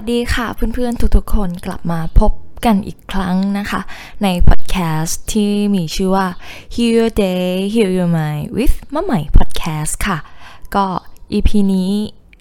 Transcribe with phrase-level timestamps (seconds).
[0.00, 2.32] วัสดีค่ะเพื่อนๆทุกๆคนกลับมาพบ
[2.64, 3.80] กันอีกครั้งนะคะ
[4.22, 6.26] ในพอดแคสต์ที่มีชื่อว่า
[6.74, 10.18] Heal Your Day Heal Your Mind with มะใหม่ Podcast ค่ะ
[10.74, 10.86] ก็
[11.32, 11.90] EP นี้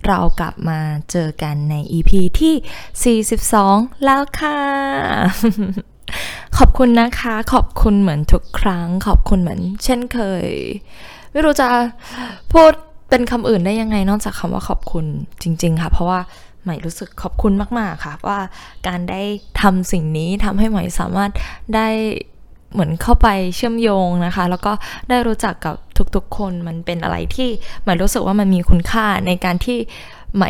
[0.05, 0.79] เรากลับมา
[1.11, 3.21] เจอกันใน EP ที่
[3.59, 4.59] 42 แล้วค่ะ
[6.57, 10.47] ขอบคุณนะคะ ขอบคุณเหมือนทุกครั้ง ขอบคุณเหมือน เช่นเคย
[11.31, 11.67] ไม่รู้จะ
[12.53, 12.71] พูด
[13.09, 15.05] เป็นคำอื่นได้ยังไงนอกจากคำว่าขอบคุณ
[15.41, 16.21] จริง ๆ ค่ะ เพราะว่า
[16.67, 18.39] หม่รู้สึกขอบคุณมาก ๆ ค่ะ ว่า
[18.87, 19.21] การได้
[19.61, 21.31] ทำสิ่งนี้ทำให้ใหม่สามารถ
[21.75, 21.87] ได้
[22.73, 24.71] เหมือนเข้าไปเชื่อมโยงนะคะ แล้วก็
[25.09, 25.75] ได้รู้จักกับ
[26.15, 27.49] ทุกๆ คนมันเป็นอะไรที่
[27.83, 29.77] หม่รู้สึกว่ามันมีคุณค่าในการที่
[30.35, 30.45] ไหม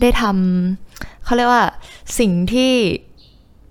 [0.00, 1.64] ได้ทำเขาเรียกว่า
[2.18, 2.74] สิ่งที่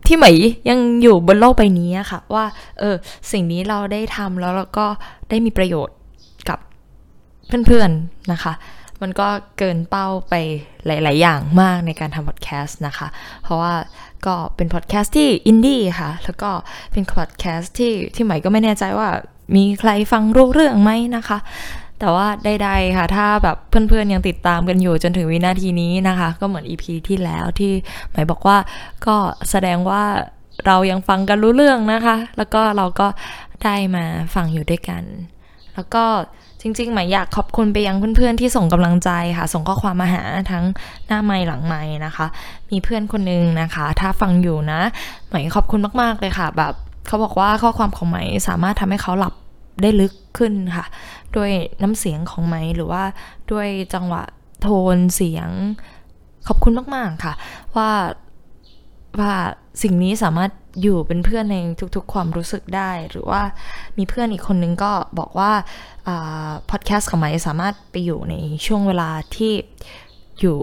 [0.08, 0.25] ที่ไหม
[0.70, 2.45] ยังอยู่บนโลกใบนี้อะค่ะ ว่า
[2.80, 2.95] เออ
[3.31, 4.88] สิ่งนี้เราได้ทำแล้วเราก็
[5.30, 5.95] ได้มีประโยชน์
[6.50, 6.59] กับ
[7.66, 8.53] เพื่อนๆนะคะ
[9.02, 10.34] มันก็เกินเป้าไป
[10.86, 13.08] หลาย ๆ อย่างมากในการทำพอดแคสต์นะคะ
[13.44, 13.73] เพราะว่า
[14.26, 16.52] ก็เป็นพอดแคสต์ที่อินดี้ค่ะ แล้วก็
[16.92, 19.08] เป็นพอดแคสต์ที่ที่ใหม่ก็ไม่แน่ใจว่า
[19.56, 21.38] มีใครฟังรู้เรื่องไหมนะคะ
[22.00, 27.72] แต่ว่าใดๆค่ะ ถ้าแบบเพื่อนๆยังติดตามกันอยู่จนถึงวินาทีนี้นะคะ ก็เหมือน EP ที่แล้วที่
[28.12, 28.58] หมายบอกว่า
[29.06, 29.16] ก็
[29.50, 30.03] แสดงว่า
[30.66, 33.08] เรายังฟังกันรู้เรื่องนะคะ แล้วก็เราก็
[33.64, 34.03] ได้มา
[34.36, 35.03] ฟังอยู่ด้วยกัน
[35.75, 36.06] แล้วก็
[36.61, 40.66] จริงๆหมายอยากขอบคุณไปยังเพื่อนๆที่ส่งกำลังใจค่ะ ส่งข้อความมาหาทั้ง
[41.08, 42.27] หน้าไม้หลังไม้นะคะ
[42.72, 44.79] มีเพื่อนคนนึงนะคะ ถ้าฟังอยู่นะ
[45.29, 46.73] หมายขอบคุณมากๆเลยค่ะ แบบ
[47.07, 48.17] เขาบอกว่าข้อความของไหม
[48.47, 49.34] สามารถทำให้เขาหลับ
[49.81, 50.85] ได้ลึกขึ้นค่ะ
[51.35, 51.51] ด้วย
[51.81, 53.03] น้ำเสียงของไหมหรือว่า
[53.51, 54.23] ด้วยจังหวะ
[54.62, 55.50] โทนเสียง
[56.47, 57.34] ขอบคุณมากๆค่ะ
[57.75, 57.90] ว่า
[59.19, 59.34] ว่า
[59.81, 60.51] สิ่งนี้สามารถ
[60.82, 61.58] อยู่เป็นเพื่อนใน
[61.96, 63.42] ทุกๆ ความรู้สึกได้ หรือว่า
[63.98, 65.52] มีเพื่อนอีกคนนึงก็บอกว่า
[66.70, 69.54] พอดแคสต์ของไหมสามารถไปอยู่ในช่วงเวลาที่
[70.40, 70.60] อยู่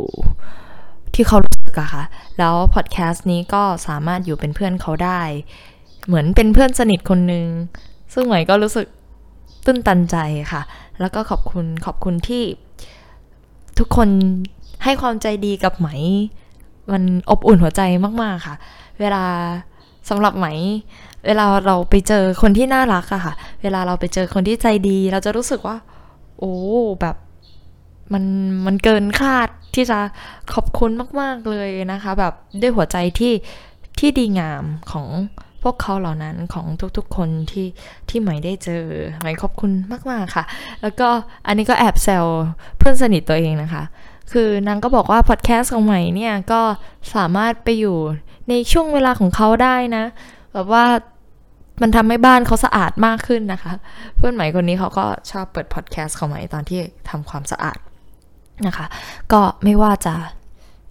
[1.15, 2.05] ที่เขารู้สึกอะค่ะ
[2.39, 5.21] แล้วพอดแคสต์นี้ก็สามารถอยู่เป็นเพื่อนเขาได้
[6.07, 7.47] เหมือนเป็นเพื่อนสนิทคนนึง
[8.13, 8.87] ซึ่งไหมก็รู้สึก
[9.65, 10.17] ตื้นตันใจ
[10.53, 10.63] ค่ะ
[11.01, 12.45] แล้วก็ขอบคุณขอบคุณที่
[13.79, 14.09] ทุกคน
[14.85, 15.89] ให้ความใจดีกับไหม
[16.93, 17.83] มันอบอุ่นหัวใจ
[18.23, 18.57] มาก ๆ ค่ะ
[19.01, 19.25] เวลา
[20.09, 20.47] สำหรับไหม
[21.27, 25.77] เวลาเราไปเจอคนที่น่ารักอะค่ะ เวลาเราไปเจอคนที่ใจดี เราจะรู้สึกว่า
[26.39, 26.55] โอ้
[27.01, 27.17] แบบ
[28.13, 28.25] มัน
[28.67, 29.99] มันเกินคาดที่จะ
[30.53, 33.33] ขอบคุณมาก ๆ เลยนะคะ แบบด้วยหัวใจที่
[33.99, 35.07] ที่ดีงามของ
[35.63, 36.67] พวกเขาเหล่านั้นของ
[36.97, 37.67] ทุกๆคนที่
[38.09, 38.85] ที่ใหม่ได้เจอ
[39.21, 39.71] ใหม่ขอบคุณ
[40.11, 40.45] มากๆค่ะ
[40.83, 41.09] แล้วก็
[41.47, 42.25] อันนี้ก็แอบแซว
[42.79, 43.83] เพื่อนสนิทตัวเองนะคะ
[44.33, 46.61] คือนางก็บอกว่าพอดแคสต์ของใหม่เนี่ยก็
[47.15, 47.97] สามารถไปอยู่
[48.49, 50.05] ในช่วงเวลาของเขาได้นะ
[50.53, 50.85] แบบว่า
[51.83, 53.73] มันทำให้บ้านเขาสะอาดมากขึ้นนะคะ
[54.17, 57.79] เพื่อนใหม่คนนี้เขาก็ชอบเปิดพอดแคสต์ของใหม่ตอนที่ทำความสะอาด
[58.67, 58.87] นะคะ
[59.33, 60.15] ก็ไม่ว่าจะ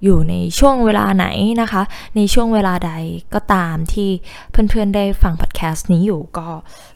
[0.04, 1.28] อยู่ในช่วงเวลาไหน
[1.62, 1.84] นะคะ
[2.16, 2.94] ในช่วงเวลาใด
[3.34, 4.10] ก็ตามที่
[4.52, 6.48] เพื่อนๆได้ฟังพอดแคสต์นี้อยู่ก็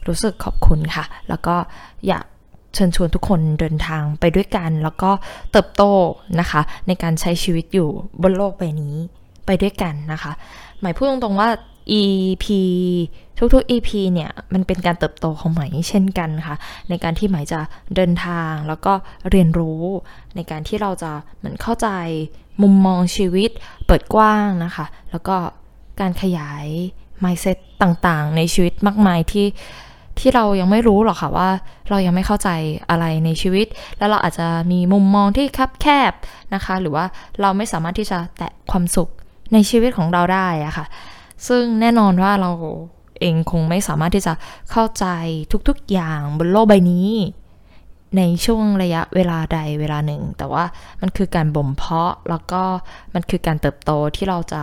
[0.06, 1.56] รู้สึกขอบคุณค่ะ แล้วก็
[2.06, 2.24] อยาก
[2.74, 5.10] เชิญชวนทุกคนเดินทางไปด้วยกัน แล้วก็
[5.52, 5.82] เติบโต
[6.40, 7.88] นะคะ ในการใช้ชีวิตอยู่
[8.22, 8.96] บนโลกใบนี้
[9.48, 10.32] ไปด้วยกันนะคะ
[10.80, 11.48] หมายพูดตรงๆว่า
[12.00, 12.46] EP
[13.38, 16.56] ทุกๆ EP เนี่ยมันเป็นการเติบโตของหมเช่นกันค่ะ
[16.88, 17.60] ในการที่หมายจะ
[17.96, 18.92] เดินทางแล้วก็
[19.30, 19.82] เรียนรู้
[20.36, 21.88] ในการที่เราจะเหมือนเข้าใจ
[22.62, 23.50] มุมมองชีวิต
[23.86, 25.36] เปิดกว้างนะคะ แล้วก็
[26.00, 26.66] การขยาย
[27.22, 29.46] mindset ต่างๆ ในชีวิตมากมายที่
[30.18, 31.50] ที่เรายังไม่รู้หรอกค่ะว่า
[31.90, 32.48] เรายังไม่เข้าใจ
[32.90, 33.66] อะไรในชีวิต
[33.98, 36.12] แล้วเราอาจจะมีมุมมองที่คับแคบ
[36.54, 37.04] นะคะ หรือว่า
[37.40, 39.10] เราไม่สามารถที่จะแตะความสุข
[39.52, 40.86] ในชีวิตของเราได้อะค่ะ
[41.48, 42.50] ซึ่งแน่นอนว่าเรา
[43.20, 44.32] เองคงไม่สามารถที่จะ
[44.70, 45.06] เข้าใจ
[45.68, 47.10] ทุกๆอย่างบนโลกใบนี้
[48.16, 50.64] ในช่วงระยะเวลาใดเวลาหนึ่ง แต่ว่า
[51.00, 52.62] มันคือการบ่มเพาะแล้วก็
[53.14, 54.62] มันคือการเติบโตที่เราจะ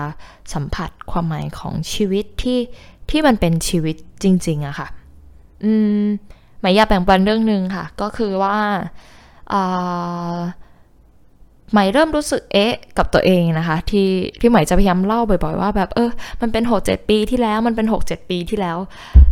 [0.53, 2.59] สัมผัสความหมายของชีวิตที่
[3.09, 4.87] ที่มันเป็นชีวิตจริง ๆอะค่ะ
[5.63, 5.71] อื
[6.01, 6.03] ม
[6.61, 8.55] หมายอยากแบ่งปันเรื่องหนึ่งค่ะ ก็คือว่า
[11.71, 14.09] ใหมายเริ่มรู้สึกเอ๊ะกับตัวเองนะคะ ที่
[14.39, 16.09] ที่ใหมายจะพยายามเล่าบ่อยๆว่าแบบเออ
[16.41, 18.77] มันเป็นหกเจ็ดปีที่แล้วมันเป็นหกเจ็ดปีที่แล้ว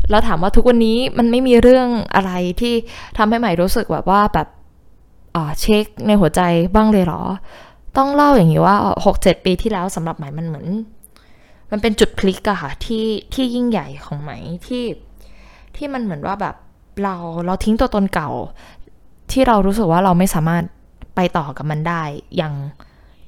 [0.10, 2.32] แล้วถามว่าทุกวันนี้มันไม่มีเรื่องอะไร
[2.62, 2.74] ที่
[3.18, 4.48] ทำให้ใหมายรู้สึกแบบว่าแบบ
[5.36, 6.42] อ่าเช็คในหัวใจ
[6.76, 7.22] บ้างเลยเหรอ
[7.98, 8.76] ต้องเล่าอย่างนี้ว่า
[9.06, 10.68] หกเจ็ดปีที่แล้วสำหรับใหมายมันเหมือน
[11.72, 14.38] มันเป็นจุดพลิกอะค่ะที่ที่ยิ่งใหญ่ของไหม่
[14.68, 14.84] ที่
[15.76, 16.56] ที่มันเหมือนว่าแบบ
[17.04, 17.16] เรา
[17.46, 18.30] เราทิ้งตัวตนเก่า
[19.32, 20.64] ที่เรารู้สึกว่าเราไม่สามารถ
[21.16, 22.04] ไปต่อกับมันได้
[22.38, 22.54] อย่าง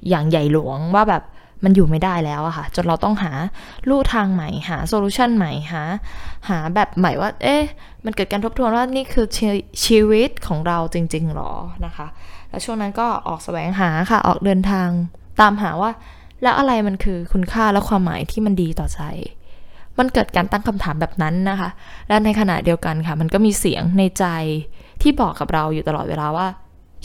[0.08, 1.22] อย่างใหญ่หลวงว่าแบบ
[1.64, 3.32] มันอยู่ไม่ได้แล้วอะค่ะ จนเราต้องหา
[3.88, 5.82] ลู่ทางใหม่หาโซลูชันใหม่หา
[6.48, 7.62] หาแบบใหม่ว่า เอ๊ะ
[8.04, 9.38] มันเกิดการทบทวนว่านี่คือช
[9.84, 11.52] ชีวิตของเราจริงๆหรอ
[11.84, 12.06] นะคะ
[12.50, 14.88] แล้วช่วงนั้นก็ออกแสวงหาค่ะออกเดินทาง
[15.40, 15.90] ตามหาว่า
[16.42, 19.00] แล้วอะไรมันคือคุณค่าและความหมายที่มันดีต่อใจ
[19.98, 21.68] มันเกิดการตั้งคำถามแบบนั้นนะคะ
[22.08, 24.24] และในขณะเดียวกันค่ะ มันก็มีเสียงในใจ
[25.02, 26.46] ที่บอกกับเราอยู่ตลอดเวลาว่า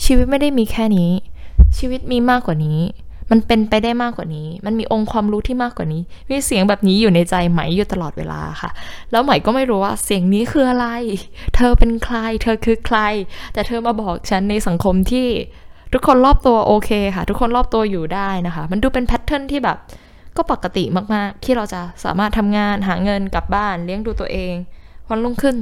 [0.04, 1.10] ชีวิตไม่ได้มีแค่นี้
[1.78, 2.80] ชีวิตมีมากกว่านี้
[3.30, 8.70] มันเป็นไปได้มากกว่านี้ มันมีองค์ความรู้ที่มากกว่านี้ มีเสียงแบบนี้อยู่ในใจไหมอยู่ตลอดเวลาค่ะ
[9.10, 10.86] แล้วไหมก็ไม่รู้ว่าเสียงนี้คืออะไร
[11.54, 12.98] เธอเป็นใคร เธอคือใคร
[13.52, 15.28] แต่เธอมาบอกฉันในสังคมที่
[15.92, 19.78] ทุกคนรอบตัวโอเคค่ะ ทุกคนรอบตัวอยู่ได้นะคะ มันดูเป็นแพทเทิร์นที่แบบ
[20.36, 20.84] ก็ปกติ
[21.14, 24.54] มากๆ ที่เราจะสามารถทำงานหาเงินกลับบ้านเลี้ยงดูตัวเอง
[25.08, 25.56] วันรุ่งขึ้น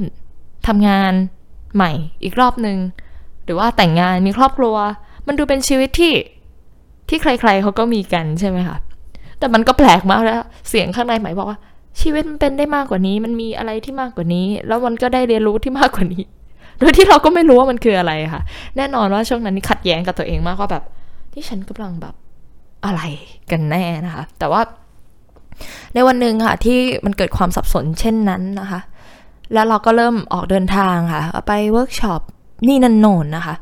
[0.67, 1.13] ทำงาน
[1.75, 1.91] ใหม่
[2.23, 2.77] อีกรอบหนึ่ง
[3.45, 4.75] หรือว่าแต่งงานมีครอบครัว
[5.27, 6.13] มันดูเป็นชีวิตที่
[7.09, 8.77] ที่ใคร ๆเขาก็มีกันใช่ไหมคะ
[9.39, 11.59] แต่มันก็แปลกมากแล้ว เสียงข้างในหมายบอกว่า
[12.01, 16.23] ชีวิตมันเป็นได้มากกว่านี้ มันมีอะไรที่มากกว่านี้ แล้วมันก็ได้เรียนรู้ที่มากกว่านี้
[16.79, 18.41] โดยที่เราก็ไม่รู้ว่ามันคืออะไรค่ะ
[18.77, 20.83] แน่นอนว่าช่วงนั้นนี่ขัดแย้งกับตัวเองมากว่าแบบ
[21.33, 22.15] ที่ฉันกำลังแบบ
[22.85, 23.01] อะไร
[23.51, 24.61] กันแน่นะคะ แต่ว่า
[25.93, 28.79] ในวันหนึ่งค่ะ ที่มันเกิดความสับสนเช่นนั้นนะคะ
[29.53, 32.21] แล้วเราก็เริ่มออกเดินทางค่ะ ไปเวิร์กช็อป
[32.67, 33.55] นี่นั่นโน่นนะคะ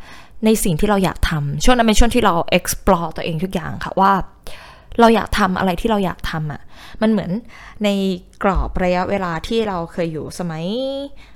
[0.45, 4.13] ในสิ่งที่เราอยากทำช่วงนั้นเป็นช่วงที่เรา explore ตัวเองทุกอย่างค่ะว่า
[4.99, 6.61] เราอยากทำอะไรที่เราอยากทำอะ่ะ
[7.01, 7.31] มันเหมือน
[7.83, 7.89] ใน
[8.43, 10.65] กรอบระยะเวลาที่เราเคยอยู่สมัย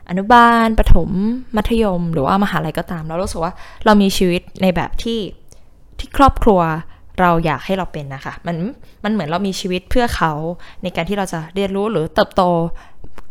[0.09, 1.09] อนุบาลประถม
[1.55, 3.53] มัธยม หรือว่ามหาลัยก็ตาม เรารู้สึกว่า
[3.85, 5.19] เรามีชีวิตในแบบที่
[5.99, 6.61] ที่ครอบครัว
[7.19, 8.55] เราอยากให้เราเป็นนะคะ มัน
[9.03, 10.33] มันเหมือนเรามีชีวิตเพื่อเขา
[10.83, 12.43] ในการที่เราจะเรียนรู้หรือเติบโต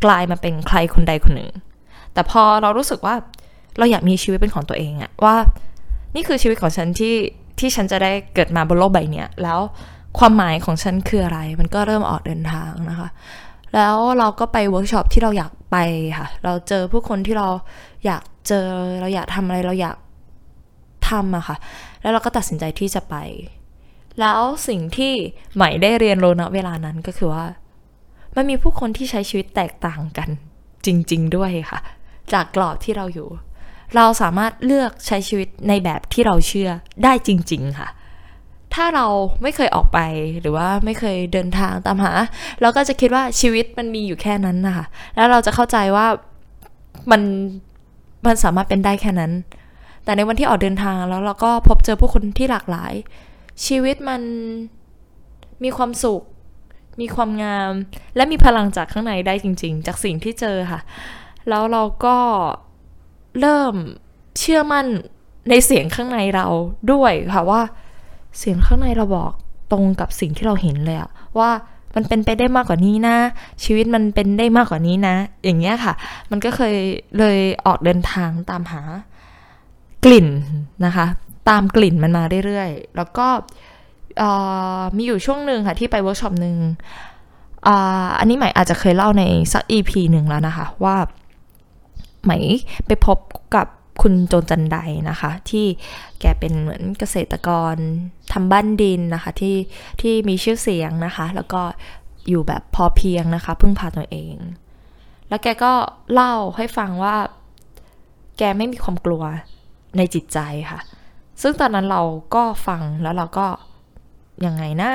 [0.05, 1.51] กลายมาเป็นใครคนใดคนหนึ่ง
[2.13, 3.15] แต่พอเรารู้สึกว่า
[3.77, 5.35] เราอยากมีชีวิตเป็นของตัวเองอะว่า
[6.15, 7.15] นี่คือชีวิตของฉันที่
[7.59, 9.59] ที่ฉันจะได้เกิดมาบนโลกใบนี้แล้ว
[10.19, 13.09] ความหมายของฉันคืออะไร มันก็เริ่มออกเดินทางนะคะ
[13.75, 15.77] แล้วเราก็ไปเวิร์กช็อปที่เราอยากไป
[16.17, 17.47] ค่ะ เราเจอผู้คนที่เรา
[18.05, 18.67] อยากเจอ
[19.01, 19.97] เราอยากทำอะไรเราอยาก
[21.09, 21.57] ทำอะค่ะ
[22.01, 23.15] แล้วเราก็ตัดสินใจที่จะไป
[24.19, 25.13] แล้วสิ่งที่
[25.55, 27.45] ใหม่ได้เรียนรู้ณเวลานั้นก็คือว่า
[28.35, 30.29] มันมีผู้คนที่ใช้ชีวิตแตกต่างกัน
[30.85, 31.79] จริง ๆ ด้วยค่ะ
[32.33, 33.29] จากกรอบที่เราอยู่
[33.95, 36.69] เราสามารถเลือกใช้ชีวิตในแบบที่เราเชื่อ
[37.03, 37.89] ได้จริง ๆ ค่ะ
[38.73, 39.05] ถ้าเรา
[39.41, 39.99] ไม่เคยออกไป
[40.41, 42.13] หรือว่าไม่เคยเดินทางตามหา
[42.61, 44.85] เราก็จะคิดว่าชีวิตมันมีอยู่แค่นั้นนะคะ
[45.15, 46.07] แล้วเราจะเข้าใจว่า
[47.11, 47.21] มัน
[48.25, 49.31] มันสามารถเป็นได้แค่นั้น
[50.03, 52.93] แต่ในวันที่ออกเดินทางแล้วเราก็พบเจอผู้คนที่หลากหลาย
[53.65, 54.21] ชีวิตมัน
[55.63, 56.21] มีความสุข
[57.01, 57.71] มีความงาม
[58.15, 60.81] และมีพลังจากข้างในได้จริง ๆ จากสิ่งที่เจอค่ะ
[61.49, 62.17] แล้วเราก็
[63.39, 63.73] เริ่ม
[64.39, 64.85] เชื่อมั่น
[65.49, 66.47] ในเสียงข้างในเรา
[66.91, 67.61] ด้วยค่ะว่า
[68.39, 69.31] เสียงข้างในเราบอก
[69.71, 71.49] ตรงกับสิ่งที่เราเห็นเลยอะว่า
[71.95, 73.15] มันเป็นไปได้มากกว่านี้นะ
[73.63, 75.93] ชีวิตมันเป็นได้มากกว่านี้นะ อย่างเงี้ยค่ะ
[76.31, 76.75] มันก็เคย
[77.19, 78.81] เลยออกเดินทางตามหา
[80.05, 80.27] กลิ่น
[80.85, 81.05] นะคะ
[81.49, 83.27] ตามกลิ่นมันมาเรื่อยๆ แล้วก็
[84.97, 86.57] มีอยู่ช่วงหนึ่งค่ะที่ไปเวิร์กช็อปหนึ่ง
[88.19, 89.23] อันนี้ใหม่อาจจะเคยเล่าใน
[89.53, 90.95] สัก EP หนึ่งแล้วนะคะ ว่า
[92.23, 92.31] ใหม่
[92.87, 93.17] ไปพบ
[93.55, 93.67] กับ
[94.01, 94.77] คุณโจนจันใด
[95.09, 95.65] นะคะ ที่
[96.19, 97.75] แกเป็นเหมือนเกษตรกร
[98.33, 99.57] ทำบ้านดินนะคะ ที่
[100.01, 101.61] ที่มีชื่อเสียงนะคะ แล้วก็
[102.29, 104.35] อยู่แบบพอเพียงนะคะ พึ่งพาตัวเอง
[105.29, 105.73] แล้วแกก็
[106.13, 107.15] เล่าให้ฟังว่า
[108.37, 109.23] แกไม่มีความกลัว
[109.97, 110.39] ในจิตใจ
[110.71, 110.79] ค่ะ
[111.41, 112.01] ซึ่งตอนนั้นเรา
[112.35, 113.47] ก็ฟังแล้วเราก็
[114.45, 114.91] ยังไงนะ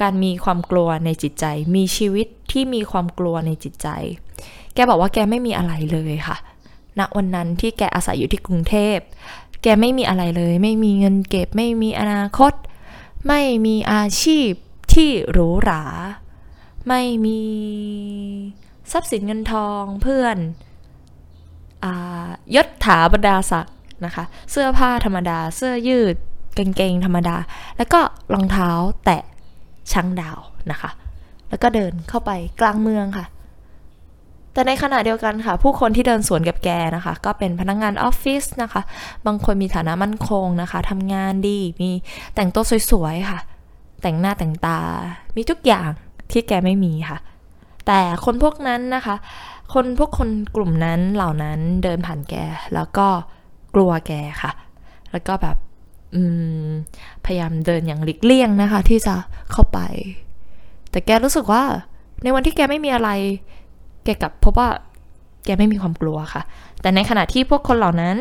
[0.00, 1.44] การมีความกลัวในจิตใจ
[1.76, 3.88] มีชีวิตที่มีความกลัวในจิตใจ
[4.74, 6.36] แกบอกว่าแกไม่มีอะไรเลยค่ะ
[6.98, 8.98] ณวันนั้นที่แกอาศัยอยู่ที่กรุงเทพ
[9.62, 12.52] แกไม่มีอะไรเลย ไม่มีเงินเก็บ ไม่มีอนาคต
[13.26, 14.50] ไม่มีอาชีพ
[14.92, 15.82] ที่หรูหรา
[16.88, 17.40] ไม่มี
[18.92, 20.36] ทรัพย์สินเงินทองเพื่อน
[21.84, 21.86] อ
[22.54, 23.74] ยศถาบรรดาศักดิ์
[24.04, 26.16] นะคะ เสื้อผ้าธรรมดา เสื้อยืด
[26.58, 27.36] กางเกงธรรมดา
[27.76, 28.00] แล้วก็
[28.32, 28.70] รองเท้า
[29.04, 29.22] แตะ
[29.92, 30.38] ช้างดาว
[30.70, 30.90] นะคะ
[31.48, 33.26] แล้วก็เดินเข้าไปกลางเมืองค่ะ
[34.56, 38.82] แต่ในขณะเดียวกันค่ะ ผู้คนที่เดินสวนกับแกนะคะ ก็เป็นพนักงงานออฟฟิศนะคะ
[39.26, 41.90] บางคนมีฐานะมั่นคงนะคะทำงานดี มี
[42.34, 43.40] แต่งตัวสวยๆค่ะ
[44.02, 44.78] แต่งหน้าแต่งตา
[45.36, 45.88] มีทุกอย่าง
[46.30, 47.18] ที่แกไม่มีค่ะ
[47.86, 49.16] แต่คนพวกนั้นนะคะ
[49.74, 52.34] คนพวกคนกลุ่มนั้นเหล่านั้นเดินผ่านแก
[52.74, 53.06] แล้วก็
[53.74, 54.52] กลัวแกค่ะ
[55.12, 55.56] แล้วก็แบบ
[57.24, 59.14] พยายามเดินอย่างหลีกเลี่ยงนะคะ ที่จะ
[59.52, 59.78] เข้าไป
[60.90, 61.62] แต่แกรู้สึกว่า
[62.22, 63.10] ในวันที่แกไม่มีอะไร
[64.06, 64.68] แกกลับพบว่า
[65.44, 66.42] แกไม่มีความกลัวค่ะ
[66.80, 68.16] แต่ในขณะที่พวกคนเหล่านั้น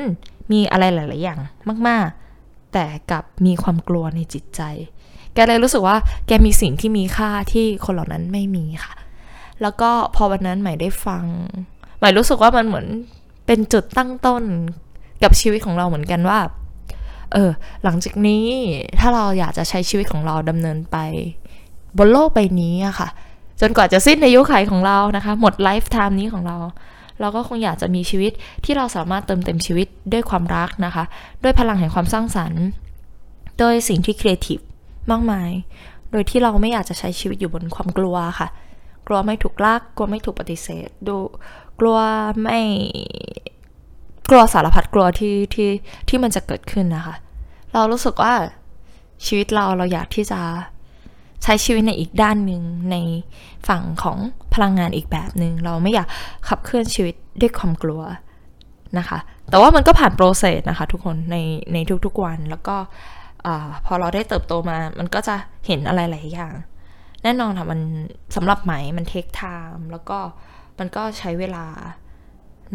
[0.52, 1.40] มีอะไรหลาย ๆ อย่าง
[1.88, 2.06] มาก
[2.40, 4.62] ๆ แต่กลับมีความกลัวในจิตใจ
[5.34, 8.96] แกเลยรู้สึกว่าแกมีสิ่งที่มีค่าที่คนเหล่านั้นไม่มีค่ะ
[9.62, 11.26] แล้วก็พอวันนั้นใหม่ได้ฟัง
[11.98, 12.88] ใหม่รู้สึกว่ามันเหมือน
[13.46, 14.44] เป็นจุดตั้งต้น
[15.24, 16.40] กับชีวิตของเราเหมือนกันว่า
[17.34, 17.52] เออ
[17.84, 18.46] หลังจากนี้
[19.00, 20.98] ถ้าเราอยากจะใช้ชีวิตของเราดำเนินไป
[21.98, 23.10] บนโลกใบนี้อะค่ะ
[23.62, 26.58] จนกว่าจะสิ้นอายุขัยของเรานะคะ หมด lifetime นี้ของเรา
[27.20, 28.32] เราก็คงอยากจะมีชีวิต
[28.66, 31.04] ที่เราสามารถเติมเต็มชีวิตด้วยความรักนะคะ
[31.44, 32.64] ด้วยพลังแห่งความสร้างสรรค์
[33.60, 34.60] โดยสิ่งที่ครีเอทีฟ
[35.12, 35.52] มากมาย
[36.12, 38.48] โดยที่เราไม่อยากจะใช้ชีวิตอยู่บนความกลัวค่ะ
[39.08, 41.16] กลัวไม่ถูกรัก กลัวไม่ถูกปฏิเสธ ดู
[41.80, 41.98] กลัว
[42.44, 42.60] ไม่
[44.30, 45.70] กลัวสารพัดกลัวที่ที่
[46.10, 47.16] ที่มันจะเกิดขึ้นนะคะ
[47.74, 48.34] เรารู้สึกว่า
[49.26, 50.40] ชีวิตเราเราอยากที่จะ
[51.46, 52.62] ใช้ชีวิตในอีกด้านหนึ่ง
[52.92, 52.96] ใน
[53.68, 54.18] ฝั่งของ
[54.54, 56.08] พลังงานอีกแบบหนึ่งเราไม่อยาก
[56.48, 58.02] ขับเคลื่อนชีวิตด้วยความกลัว
[58.98, 61.38] นะคะ แต่ว่ามันก็ผ่านโปรเซสนะคะทุกคนใน
[61.74, 62.76] ในทุกๆวันแล้วก็
[63.86, 65.36] พอเราได้เติบโตมามันก็จะ
[65.68, 66.54] เห็นอะไรหลายอย่าง
[67.24, 67.80] แน่นอนค่ะมัน
[68.36, 69.42] สำหรับไหมมันเทคไท
[69.76, 70.18] ม์แล้วก็
[70.80, 71.66] มันก็ใช้เวลา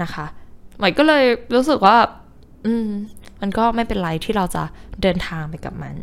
[0.02, 0.26] นะคะ
[0.78, 1.24] ไหมก็เลย
[1.54, 1.96] รู้สึกว่า
[2.66, 2.88] อืม
[3.40, 4.62] มันก็ไม่เป็นไรที่เราจะ
[5.02, 5.96] เดินทางไปกับมัน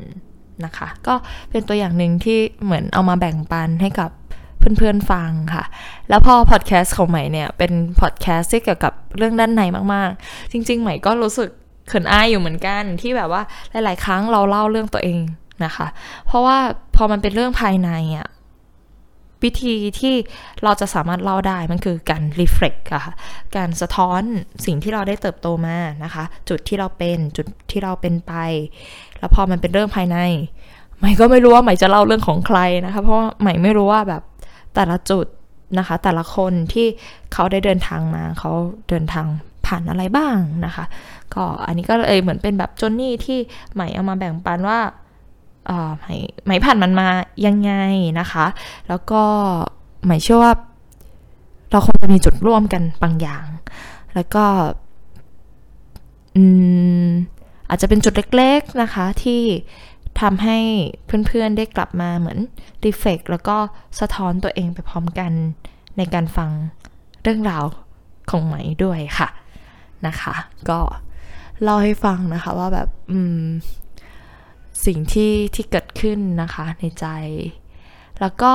[0.65, 1.15] นะคะ ก็
[1.51, 4.09] เป็นตัวอย่างหนึ่งที่เหมือนเอามาแบ่งปันให้กับ
[4.77, 5.63] เพื่อนๆฟังค่ะ
[6.09, 7.71] แล้วพอพอดแคสต์ของใหม่เนี่ยเป็น
[8.01, 9.61] พอดแคสต์ที่เกี่ยวกับเรื่องด้านใน
[9.93, 11.49] มากๆ จริง ๆ ใหม่ก็รู้สึก
[11.87, 15.21] เขินอายอยู่เหมือนกันที่แบบว่าหลาย ๆ ครั้งเราเล่าเรื่องตัวเอง
[15.65, 15.87] นะคะ
[16.25, 16.57] เพราะว่า
[16.95, 18.27] พอมันเป็นเรื่องภายในอะ่ะ
[19.43, 20.15] วิธีที่
[20.63, 23.13] เราจะสามารถเล่าได้มันคือการรีเฟล็กค่ะ
[23.55, 24.21] การสะท้อน
[24.65, 28.33] สิ่งที่เราได้เติบโตมานะคะ จุดที่เราเป็นจุดที่เราเป็นไป
[29.19, 30.17] แล้วพอมันเป็นเรื่องภายใน
[30.97, 34.21] ใหม่ก็ไม่รู้ว่าใหม่จะเล่าเรื่องของใครนะคะ เพราะใหม่ไม่รู้ว่าแบบ
[34.75, 35.25] แต่ละจุด
[35.77, 36.88] นะคะ แต่ละคนที่
[37.33, 38.51] เขาได้เดินทางมาเขา
[38.89, 39.25] เดินทาง
[39.65, 40.86] ผ่านอะไรบ้างนะคะ
[41.33, 43.39] ก็อันนี้ก็เลยเหมือนเป็นแบบจนนี่ที่
[43.74, 44.79] ใหม่เอามาแบ่งปันว่า
[45.97, 46.05] ไหม
[46.45, 47.07] ไหมผ่านมันมา
[47.45, 47.71] ยังไง
[48.19, 48.45] นะคะ
[48.88, 49.21] แล้วก็
[50.03, 50.53] ไหมเชื่อว่า
[51.71, 53.45] เราคงจะมีจุดร่วมกันบางอย่าง
[54.15, 54.45] แล้วก็
[56.36, 56.43] อื
[57.07, 57.09] ม
[57.69, 59.41] อาจจะเป็นจุดเล็กๆนะคะที่
[60.21, 60.57] ทำให้
[61.27, 62.39] เพื่อนๆได้กลับมาเหมือน
[62.86, 63.57] รีเฟกแล้วก็
[64.00, 65.31] สะท้อนตัวเองไปพร้อมกัน
[65.97, 66.50] ในการฟัง
[67.24, 67.63] เรื่องราว
[68.29, 69.29] ของไหมด้วยค่ะ
[70.07, 70.33] นะคะ
[70.69, 70.79] ก็
[71.62, 73.43] เล่าให้ฟังนะคะว่าแบบอืม
[74.86, 77.05] สิ่งที่ที่เกิดขึ้นนะคะในใจ
[78.19, 78.53] แล้วก็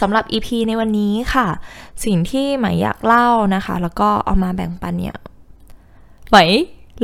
[0.00, 1.46] สำหรับ EP ในวันนี้ค่ะ
[2.04, 5.16] สิ่งที่หมายอยากเล่านะคะ แล้วก็เอามาแบ่งปันเนี่ย
[6.30, 6.36] ไหม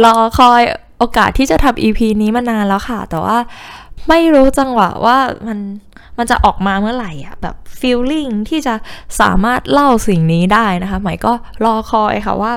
[0.05, 0.63] รอคอย
[0.99, 3.39] โอกาสที่จะทำ EP นี้มานานแล้วค่ะ แต่ว่า
[4.09, 5.59] ไม่รู้จังหวะว่ามัน
[6.19, 8.75] มันจะออกมาเมื่อไหร่อะแบบ feeling ที่จะ
[9.21, 11.33] สามารถเล่าสิ่งนี้ได้นะคะหมายก็
[11.65, 12.53] รอคอยค่ะว่า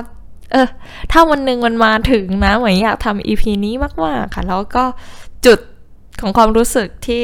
[0.52, 0.68] เออ
[1.12, 4.84] ถ้าวันหนึ่งมันมาถึงนะหมายอยากทำ EP นี้มากๆค่ะ แล้วก็
[5.46, 5.58] จุด
[6.20, 7.22] ของความรู้สึกที่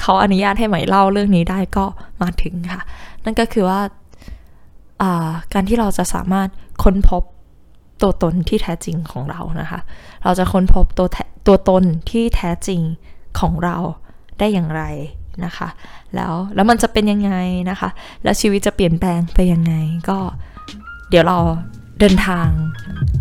[0.00, 1.86] เขาอนุญาตให้หม่เล่าเรื่องนี้ได้ก็
[2.22, 2.80] มาถึงค่ะ
[3.24, 3.80] นั่นก็คือว่า
[5.52, 6.48] การที่เราจะสามารถ
[6.82, 7.22] ค้นพบ
[8.02, 9.80] ตัวตนที่แท้จริงของเรานะคะ
[10.24, 11.08] เราจะค้นพบตัว
[11.46, 12.80] ตัวตนที่แท้จริง
[13.40, 13.76] ของเรา
[14.38, 14.82] ได้อย่างไร
[15.44, 15.68] นะคะ
[16.14, 17.32] แล้วแล้วมันจะเป็นยังไง
[17.70, 17.88] นะคะ
[18.22, 19.74] แล้วชีวิตจะเปลี่ยนแปลงไปยังไง
[20.08, 20.18] ก็
[21.10, 21.38] เดี๋ยวเรา
[21.98, 22.48] เดินทาง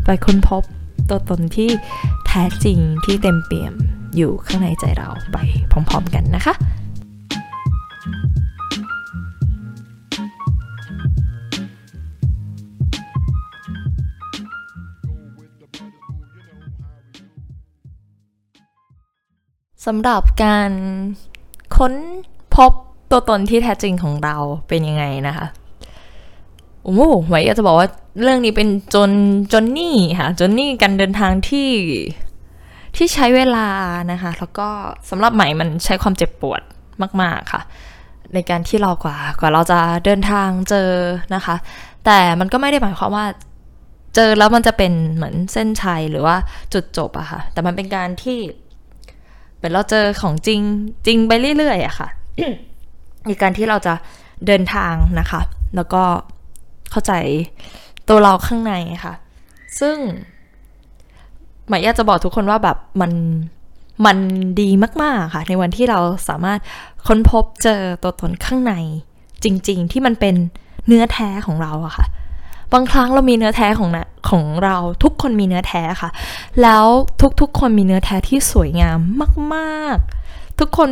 [0.05, 0.63] ไปค้นพบ
[1.09, 1.69] ตัวตนที่
[2.27, 3.73] แท้จริงที่เต็มเปี่ยม
[4.15, 5.37] อยู่ข้างในใจเราไป
[5.71, 6.53] พร้อมๆกันนะคะ
[19.87, 20.71] สำหรับการ
[21.77, 21.93] ค้น
[22.55, 22.71] พบ
[23.11, 24.35] ตัวตนที่แท้จริงของเรา
[24.67, 25.47] เป็นยังไงนะคะ
[26.83, 27.87] โอ้โหไหมอยจะบอกว่า
[28.21, 29.11] เรื่องนี้เป็นจน
[29.53, 31.69] จนนี่ค่ะจนนี่การเดินทางที่
[32.95, 33.67] ที่ใช้เวลา
[34.11, 34.67] นะคะ แล้วก็
[35.09, 36.61] สำหรับใหม่มันใช้ความเจ็บปวด
[37.21, 37.61] มาก ๆค่ะ
[38.33, 40.89] ในการที่เรากว่ากว่าเราจะเดินทางเจอ
[41.35, 41.55] นะคะ
[42.05, 43.25] แต่มันก็ไม่ได้หมายความว่า
[44.15, 46.35] เจอแล้วมันจะเป็นเหมือนเส้นชัยหรือว่า
[46.73, 48.39] จุดจบอะค่ะ แต่มันเป็นการที่
[49.67, 50.61] เป็นเราเจอของจริง
[51.05, 52.07] จริงไปเรื่อยๆอะค่ะ
[53.27, 53.93] ในการที่เราจะ
[54.47, 55.41] เดินทางนะคะ
[55.75, 56.03] แล้วก็
[56.91, 57.13] เข้าใจ
[58.09, 59.13] ตัวเราข้างในค่ะ
[59.79, 59.95] ซึ่ง
[61.67, 63.11] หมายอยากจะบอกทุกคนว่าแบบมัน
[64.05, 64.17] มัน
[64.61, 64.69] ดี
[65.01, 66.59] มากๆค่ะ ในวันที่เราสามารถ
[67.07, 68.73] ค้นพบเจอตัวตนข้างใน
[69.43, 70.35] จริง ๆ ที่มันเป็น
[70.87, 72.05] เนื้อแท้ของเราอะค่ะ
[72.73, 76.09] บางครั้งเรามีเนื้อแท้ของนะของเราทุกคนมีเนื้อแท้ค่ะ
[76.61, 76.85] แล้ว
[77.41, 78.99] ทุกๆ คนมีเนื้อแท้ที่สวยงาม
[79.55, 80.89] มากๆ ทุกคน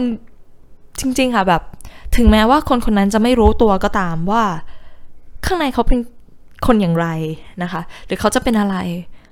[1.00, 1.62] จริงๆค่ะแบบ
[2.16, 4.44] ถึงแม้ว่าคนคนนั้นจะไม่รู้ตัวก็ตามว่า
[5.46, 6.00] ข้างในเขาเป็น
[6.68, 7.08] คนอย่างไร
[7.64, 8.76] นะคะ หรือเขาจะเป็นอะไร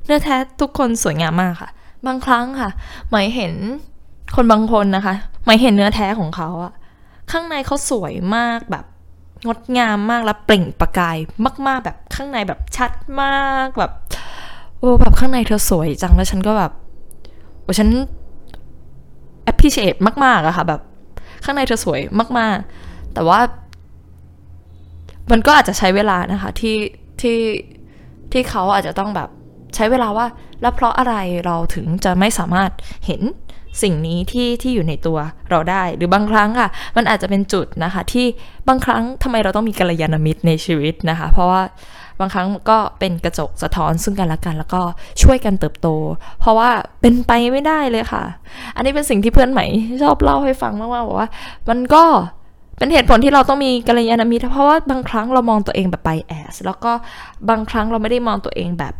[0.06, 1.70] เนื้อแท้ทุกคนสวยงามมากค่ะ
[2.06, 2.70] บางครั้งค่ะ
[3.10, 3.54] หมายเห็น
[4.36, 6.74] คนบางคนนะคะหมายเห็นเนื้อแท้ของเขาอะ
[7.32, 8.86] ข้างในเขาสวยมากแบบ
[9.48, 11.18] งดงามมากและเปล่งประกาย
[11.68, 13.92] มาก ๆ แบบข้างในแบบชัดมากแบบ
[14.80, 16.72] โอ้แบบข้างในเธอสวยจังแล้วฉันก็แบบ
[17.62, 17.90] โอ้ฉัน
[19.52, 20.82] appreciate มาก ๆอะค่ะ แบบ
[21.44, 22.00] ข้างในเธอสวย
[22.40, 23.40] มาก ๆ แต่ว่า
[25.32, 26.78] มันก็อาจจะใช้เวลานะคะ ที่
[27.22, 27.40] ที่
[28.32, 29.30] ที่เขาอาจจะต้องแบบ
[29.76, 30.26] ใช้เวลาว่า
[30.62, 32.72] แล้วเพราะอะไรเราถึงจะไม่สามารถ
[33.06, 33.22] เห็น
[33.82, 35.18] สิ่งนี้ที่ที่อยู่ในตัว
[35.50, 38.26] เราได้ หรือบางครั้งค่ะ มันอาจจะเป็นจุดนะคะ ที่
[38.68, 41.62] บางครั้งทำไมเราต้องมีกัลยาณมิตรในชีวิตนะคะ เพราะว่า
[42.20, 44.82] บางครั้งก็เป็นกระจกสะท้อนซึ่งกันและกัน แล้วก็
[45.22, 45.88] ช่วยกันเติบโต
[46.40, 46.70] เพราะว่า
[47.02, 48.24] เป็นไปไม่ได้เลยค่ะ
[48.76, 49.66] อันนี้เป็นสิ่งที่เพื่อนใหม่
[50.04, 51.30] ชอบเล่าให้ฟังมากๆบอกว่า
[51.70, 52.04] มันก็
[52.78, 56.92] เป็นเหตุผลที่เราต้องมีกัลยาณมิตรเพราะว่าบางครั้งเรามองตัวเองแบบไปแอสแล้วก็
[57.50, 58.94] บางครั้งเราไม่ได้มองตัวเองแบบ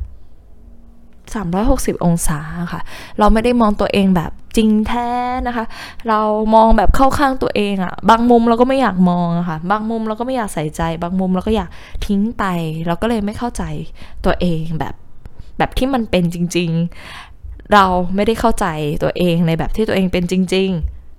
[1.32, 2.40] 360 องศา
[2.74, 2.82] ค่ะ
[3.20, 5.10] เราไม่ได้มองตัวเองแบบจริงแท้
[5.48, 5.66] นะคะ
[6.08, 6.20] เรา
[6.56, 11.70] มองแบบเข้าข้างตัวเองอะบางมุมเราก็ไม่อยากมองอะค่ะ บางมุมเราก็ไม่อยากใส่ใจ บางมุมเราก็อยาก
[12.06, 12.44] ทิ้งไป
[12.88, 13.64] เราก็เลยไม่เข้าใจ
[14.26, 14.94] ตัวเองแบบ
[15.58, 16.72] แบบที่มันเป็นจริง
[17.22, 18.66] ๆ เราไม่ได้เข้าใจ
[19.04, 20.70] ตัวเองในแบบที่ตัวเองเป็นจริง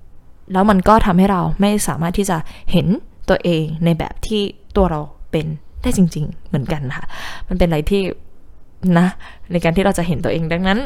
[0.02, 2.36] ๆ แล้วมันก็ทำให้เราไม่สามารถที่จะ
[2.72, 2.86] เห็น
[3.28, 4.42] ตัวเองในแบบที่
[4.76, 5.46] ตัวเราเป็น
[5.82, 7.06] ได้จริง ๆ เหมือนกันค่ะ
[7.48, 8.02] มันเป็นอะไรที่
[9.00, 9.08] นะ
[9.52, 10.78] ในการที่เราจะเห็นตัวเองดังนั้น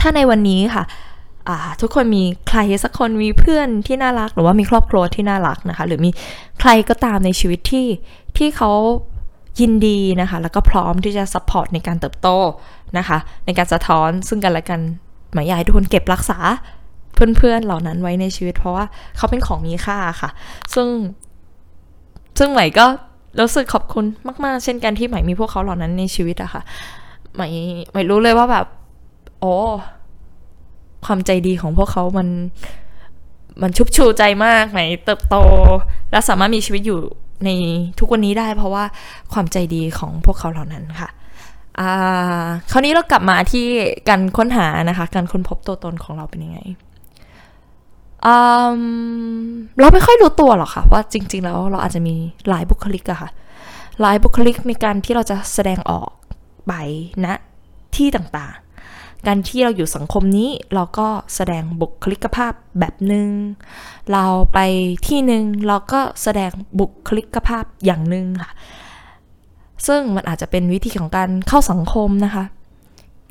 [0.00, 0.84] ถ้าในวันนี้ค่ะ
[1.80, 6.10] ทุกคนมีใครสักคนมีเพื่อนที่น่ารัก หรือว่ามีครอบครัวที่น่ารักนะคะ หรือมี
[6.60, 7.86] ใครก็ตามในชีวิตที่
[8.36, 8.70] ที่เขา
[9.60, 12.28] ยินดีนะคะ แล้วก็พร้อมที่จะ support ในการเติบโต
[12.98, 14.80] นะคะ ในการสะท้อนซึ่งกันและกัน
[15.32, 16.38] ใหม่ให้ทุกคนเก็บรักษา
[17.14, 18.84] เพื่อนๆเหล่านั้นไว้ในชีวิต เพราะว่า
[19.16, 20.30] เขาเป็นของมีค่าค่ะ
[20.74, 20.88] ซึ่ง
[22.38, 22.86] ซึ่งใหม่ก็
[23.40, 24.04] รู้สึกขอบคุณ
[24.44, 26.62] มากๆ เช่นกันที่ใหม่มีพวกเขาเหล่านั้นในชีวิตอะค่ะ
[27.34, 27.48] ใหม่
[27.90, 28.66] ใหม่รู้เลยว่าแบบ
[29.40, 29.54] โอ้
[31.06, 32.28] ความใจดีของพวกเขามัน
[33.62, 35.36] มันชุบชูใจมากไหมเติบโต
[36.10, 37.00] และสามารถมีชีวิตอยู่
[37.44, 37.50] ใน
[37.98, 38.84] ทุกวันนี้ได้เพราะว่า
[39.32, 41.10] ความใจดีของพวกเขาเหล่านั้นค่ะ
[42.70, 43.66] คราวนี้เรากลับมาที่
[44.08, 46.58] การค้นหานะคะ การค้นพบตัวตนของเราเป็นยังไง
[48.24, 52.14] เราไม่ค่อยรู้ตัวหรอกค่ะ ว่าจริง ๆ แล้วเราอาจจะมี
[52.48, 53.30] หลายบุคลิกอะค่ะ
[54.00, 56.10] หลายบุคลิกในการที่เราจะแสดงออก
[56.66, 56.72] ไป
[57.24, 57.34] ณนะ
[57.96, 63.28] ที่ต่างๆ การที่เราอยู่สังคมนี้เราก็แสดงบุคลิกภาพแบบหนึง่ง
[64.12, 64.58] เราไป
[65.06, 68.52] ที่หนึ่งเราก็แสดงบุคลิกภาพอย่างหนึ่งค่ะ
[69.86, 72.44] ซึ่งมันอาจจะเป็นวิธีของการเข้าสังคมนะคะ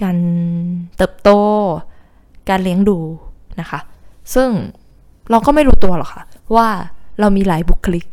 [0.03, 0.17] การ
[0.97, 1.29] เติบโต
[2.49, 2.97] การเลี้ยงดู
[3.59, 3.79] นะคะ
[4.33, 4.49] ซึ่ง
[5.29, 6.23] เราก็ไม่รู้ตัวหรอกค่ะ
[6.55, 6.67] ว่า
[7.19, 8.05] เรามีหลายบุคลิก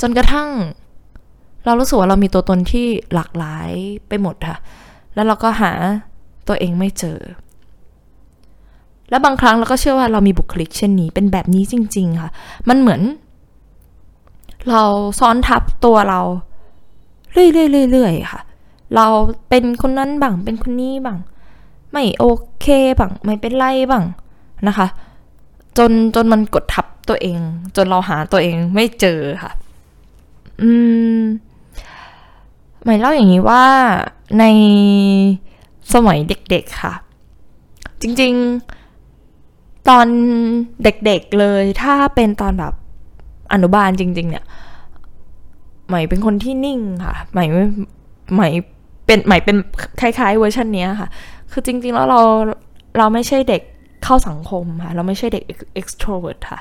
[0.00, 0.48] จนกระทั่ง
[1.64, 3.70] เรารู้สึกว่าเรามีตัวตนที่หลากหลาย
[4.08, 4.58] ไปหมดค่ะ
[5.14, 5.72] แล้วเราก็หา
[6.48, 7.18] ตัวเองไม่เจอ
[9.10, 12.30] แล้วบางครั้งเราก็เชื่อว่าเรามีบุคลิกเช่นนี้ เป็นแบบนี้จริง ๆ ค่ะ
[12.68, 13.02] มันเหมือน
[14.70, 14.82] เรา
[15.18, 16.20] ซ้อนทับตัวเรา
[17.32, 18.42] เรื่อยๆๆค่ะ
[18.96, 19.06] เรา
[19.48, 21.18] เป็นคนนั้นบ้างเป็นคนนี้บ้าง
[21.92, 22.24] ไม่โอ
[22.60, 22.66] เค
[22.98, 24.04] บ้างไม่เป็นไรบ้าง
[24.66, 24.86] นะคะ
[25.78, 27.38] จนจนมันกดทับตัวเอง
[27.76, 29.52] จนเราหาตัวเองไม่เจอค่ะ
[30.62, 30.70] อื
[31.18, 31.20] ม
[32.84, 33.64] หมายเล่าอย่างนี้ว่า
[34.38, 34.44] ใน
[35.94, 36.94] สมัยเด็กๆค่ะ
[38.02, 40.06] จริงๆ ตอน
[40.82, 42.74] เด็กๆเลยถ้าเป็นตอนแบบ
[43.52, 44.44] อนุบาลจริง ๆ เนี่ย
[45.88, 47.44] ใหม่เป็นคนที่นิ่งค่ะใหม่
[48.34, 48.48] ใหม่
[49.06, 49.56] เป็นใหม่เป็น
[50.00, 51.08] คล้ายๆเวอร์ชันนี้ค่ะ
[51.52, 52.20] คือจริง ๆ แล้วเรา
[52.98, 53.62] เราไม่ใช่เด็ก
[54.04, 55.44] เข้าสังคมค่ะ เราไม่ใช่เด็ก
[55.80, 56.60] extrovert ค่ะ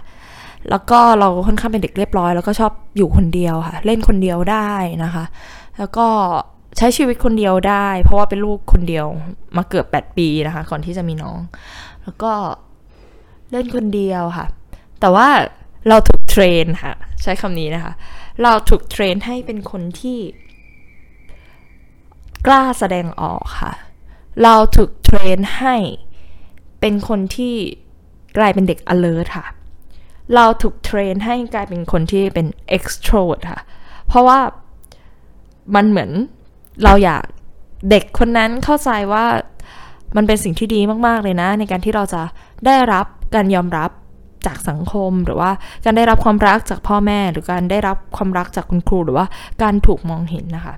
[0.70, 4.72] แล้วก็เราค่อนข้างเป็นเด็กเรียบร้อย แล้วก็ชอบอยู่คนเดียวค่ะ เล่นคนเดียวได้
[5.04, 5.24] นะคะ
[5.80, 6.08] แล้วก็
[6.78, 9.06] ใช้ชีวิตคนเดียวได้ เพราะว่าเป็นลูกคนเดียว
[9.58, 11.40] มาเกือบ 8 ปีนะคะ ก่อนที่จะมีน้อง
[12.04, 12.32] แล้วก็
[13.52, 14.46] เล่นคนเดียวค่ะ
[15.00, 15.28] แต่ว่า
[15.88, 17.94] เราถูกเทรนค่ะ ใช้คำนี้นะคะ
[18.44, 20.20] เราถูกเทรนให้เป็นคนที่
[22.46, 23.74] กล้าแสดงออกค่ะ
[24.44, 25.76] เราถูกเทรนให้
[26.84, 27.56] เป็นคนที่
[28.38, 29.46] กลายเป็นเด็ก alert ค่ะ
[30.36, 33.62] เราถูกเทรนให้กลายเป็นคนที่เป็น extrovert ค่ะ
[34.08, 34.40] เพราะว่า
[35.76, 36.12] มันเหมือน
[36.84, 37.24] เราอยาก
[37.90, 39.26] เด็กคนนั้นเข้าใจว่า
[40.16, 42.22] มันเป็นสิ่งที่ดีมาก ๆ เลยนะ ในการที่เราจะ
[42.66, 43.90] ได้รับการยอมรับ
[44.46, 45.52] จากสังคมหรือว่า
[45.84, 49.26] การได้รับความรักจากพ่อแม่ หรือการได้รับความรักจากคุณครูหรือว่า
[49.64, 50.76] การถูกมองเห็นนะคะ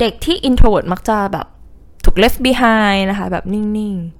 [0.00, 1.46] เด็กที่ introvert มักจะแบบ
[2.04, 4.19] ถูก left behind นะคะ แบบนิ่ง ๆ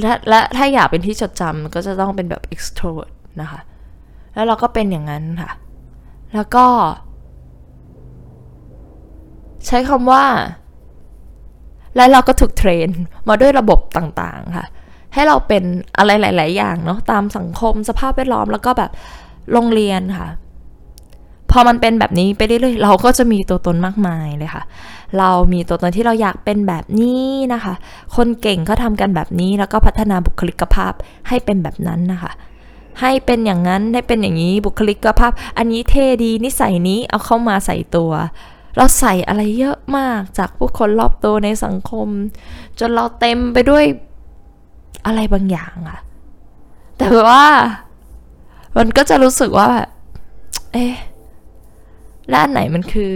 [0.00, 3.60] และและถ้าอยากเป็นที่จดจำก็จะต้องเป็นแบบ extrovert นะคะ
[4.34, 5.50] แล้วเราก็เป็นอย่างนั้นค่ะ
[6.34, 6.66] แล้วก็
[9.66, 10.24] ใช้คำว่า
[11.96, 12.88] และเราก็ถูกเทรน
[13.28, 14.66] มาด้วยระบบต่างๆค่ะ
[15.14, 15.64] ให้เราเป็น
[15.98, 18.90] อะไรหลาย ๆ อย่างเนาะตามสังคมสภาพแวดล้อมแล้วก็แบบ
[19.52, 20.28] โรงเรียนค่ะ
[21.52, 24.62] พอมันเป็นแบบนี้ไปเรื่อยๆเราก็จะมีตัวตนมากมายเลยค่ะ
[25.18, 27.74] เรามีตัวตนที่เราอยากเป็นแบบนี้นะคะ
[28.16, 30.92] คนเก่งเขาทำกันแบบนี้แล้วก็พัฒนาบุคลิกภาพ
[31.28, 32.32] ให้เป็นแบบนั้นนะคะ
[33.00, 38.12] ให้เป็นอย่างนั้นให้เป็นอย่างนี้บุคลิกภาพ อันนี้เท่ดีนิสัยนี้เอาเข้ามาใส่ตัว
[38.76, 42.08] เราใส่อะไรเยอะมากจากผู้คนรอบตัวในสังคม
[42.78, 43.84] จนเราเต็มไปด้วย
[45.06, 45.98] อะไรบางอย่างอะ
[46.98, 47.44] แต่ว่า
[48.76, 49.88] มันก็จะรู้สึกว่าแบบ
[50.72, 50.94] เอ๊ะ
[52.28, 53.12] และอันไหนมันคือ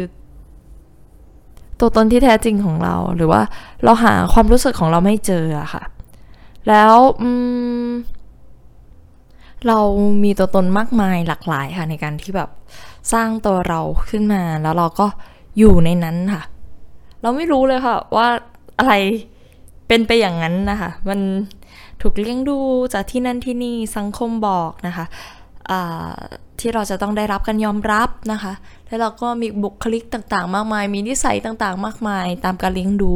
[1.81, 3.43] ตัวตนที่แท้จริงของเรา หรือว่า
[3.85, 5.83] เราหาความรู้สึกของเราไม่เจออะค่ะ
[6.69, 7.31] แล้วอื
[7.87, 7.89] ม
[9.67, 9.79] เรา
[10.25, 12.51] มีตัวตนมากมายหลากหลายค่ะในการที่แบบ
[13.13, 15.07] สร้างตัวเราขึ้นมา แล้วเราก็
[15.59, 16.43] อยู่ในนั้นค่ะ
[17.23, 18.29] เราไม่รู้เลยค่ะ ว่า
[18.79, 18.95] อะไร
[19.89, 21.21] เป็นไปอย่างนั้นนะคะ มัน
[22.03, 22.59] ถูกเลี้ยงดู
[22.93, 25.07] จากที่นั่นที่นี่สังคมบอกนะคะ
[26.61, 28.53] ที่เราจะต้องได้รับการยอมรับนะคะ
[28.87, 33.15] แล้วเราก็มีบุคลิกต่างๆ มากมาย มีนิสัยต่างๆ มากมาย ตามการเลี้ยงดู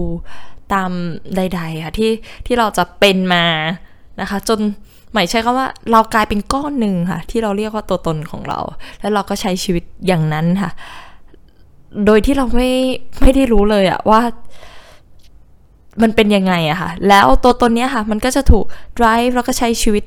[0.73, 0.91] ตาม
[1.37, 2.11] ใดๆค่ะที่
[2.47, 3.45] ที่เราจะเป็นมา
[4.21, 4.61] นะคะ จน
[5.13, 8.61] หมายใช้คำว่าเรากลายเป็นก้อนหนึ่งค่ะ ที่เราเรียกว่าตัวตนของเรา
[9.01, 10.71] แล้วเราก็ใช้ชีวิตอย่างนั้นค่ะ
[12.07, 12.73] โดยที่เราไม่
[13.21, 14.21] ไม่ได้รู้เลยอะว่า
[16.03, 18.65] มันเป็นยังไงอะค่ะ แล้วตัวตนนี้ค่ะ มันก็จะถูก
[18.99, 20.05] drive แล้วก็ใช้ชีวิต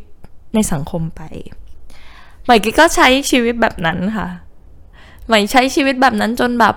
[0.56, 1.22] ในสังคมไป
[2.46, 4.28] ใหม่ก็ใช้ชีวิตแบบนั้นค่ะ
[5.28, 6.76] ใหม่ใช้ชีวิตแบบนั้นจนแบบ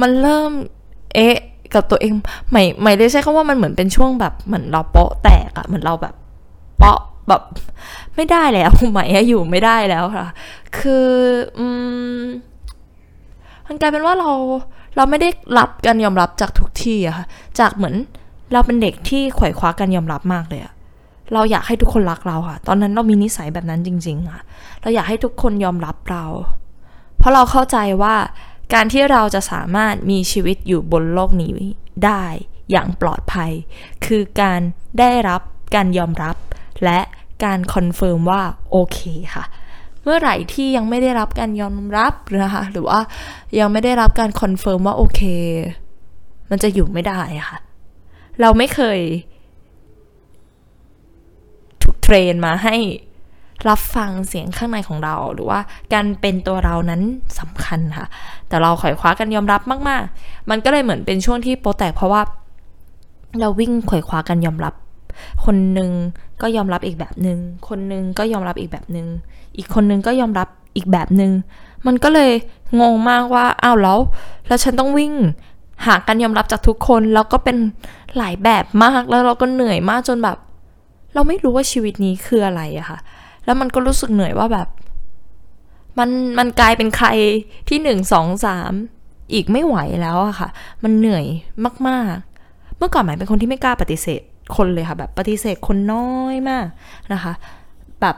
[0.00, 0.50] มันเริ่ม
[1.14, 1.36] เอ๊ะ
[1.74, 2.12] กับตัวเอง
[2.50, 6.14] ใหม่ใหม่ได้ใช้คำว่ามันเหมือนเป็นช่วงแบบเหมือนเราเปาะแตกอะเหมือนเราแบบ
[6.78, 7.42] เปาะแบบ
[8.16, 10.26] ไม่ได้แล้วใหม่อยู่ไม่ได้แล้วค่ะ
[10.78, 11.08] คือ
[11.58, 11.66] อื
[12.20, 12.22] ม
[13.66, 14.30] มันกลายเป็นว่าเรา
[14.96, 15.28] เราไม่ได้
[15.58, 17.26] รับการยอมรับจากทุกที่อะค่ะ
[17.58, 17.94] จากเหมือน
[18.52, 20.72] เราเป็นเด็กที่ไขว่คว้าการยอมรับมากเลยอะ
[21.32, 24.42] เราอยากให้ทุกคนรักเราค่ะ ตอนนั้นเรามีนิสัยแบบนั้นจริง ๆ ค่ะ
[24.80, 26.24] เราอยากให้ทุกคนยอมรับเรา
[27.18, 28.14] เพราะเราเข้าใจว่า
[28.74, 31.54] การที่เราจะสามารถมีชีวิตอยู่บนโลกนี้
[32.04, 32.24] ได้
[32.70, 33.52] อย่างปลอดภัย
[34.06, 34.60] คือการ
[34.98, 35.40] ได้รับ
[35.74, 36.36] การยอมรับ
[36.84, 37.00] และ
[37.44, 38.98] การ confirm ว่าโอเค
[39.34, 39.44] ค่ะ
[40.02, 42.12] เมื่อไหร่ที่ยังไม่ได้รับการยอมรับ
[42.42, 43.00] นะคะหรือว่า
[43.58, 45.20] ยังไม่ได้รับการ confirm ว่าโอเค
[46.50, 47.58] มันจะอยู่ไม่ได้ค่ะ
[48.40, 49.00] เราไม่เคย
[52.06, 52.76] train มาให้
[53.68, 55.60] รับฟังเสียงข้างในของเรา หรือว่า
[55.92, 57.02] การเป็นตัวเรานั้น
[57.38, 58.06] สำคัญค่ะ
[58.48, 62.22] แต่เราขอยคว้ากันยอมรับมาก ๆ มันก็เลยเหมือนเป็นช่วงที่โปรแตกเพราะว่า
[63.40, 64.74] เราวิ่งขอยคว้ากันยอมรับ
[65.44, 65.90] คนหนึ่ง
[66.42, 67.38] ก็ยอมรับอีกแบบหนึง่ง
[67.68, 69.08] คนหนึ่งก็ยอมรับอีกแบบหนึง่ง
[69.56, 71.32] อีกคนนึงก็ยอมรับอีกแบบหนึง่ง
[71.86, 72.30] มันก็เลย
[72.80, 73.98] งงมากว่าอ้าวแล้ว
[74.46, 75.14] แล้วฉันต้องวิ่ง
[75.86, 77.56] หาการยอมรับจากทุกคนแล้วก็เป็น
[78.16, 80.36] หลายแบบมากแล้วเราก็เหนื่อยมากจนแบบ
[81.16, 82.98] เราไม่รู้ว่าชีวิตนี้คืออะไรอะค่ะ
[83.44, 84.68] แล้วมันก็รู้สึกเหนื่อยว่าแบบ
[85.98, 87.08] มันมันกลายเป็นใคร
[87.68, 88.72] ที่หนึ่งสองสาม
[89.32, 90.48] อีกไม่ไหวแล้วอะค่ะ
[90.84, 91.26] มันเหนื่อย
[91.88, 94.20] มากๆ เมื่อก่อนหมายเป็นคนที่ไม่กล้าปฏิเสธ
[94.56, 96.66] คนเลยค่ะแบบปฏิเสธคนน้อยมาก
[97.12, 97.32] นะคะ
[98.00, 98.16] แบบ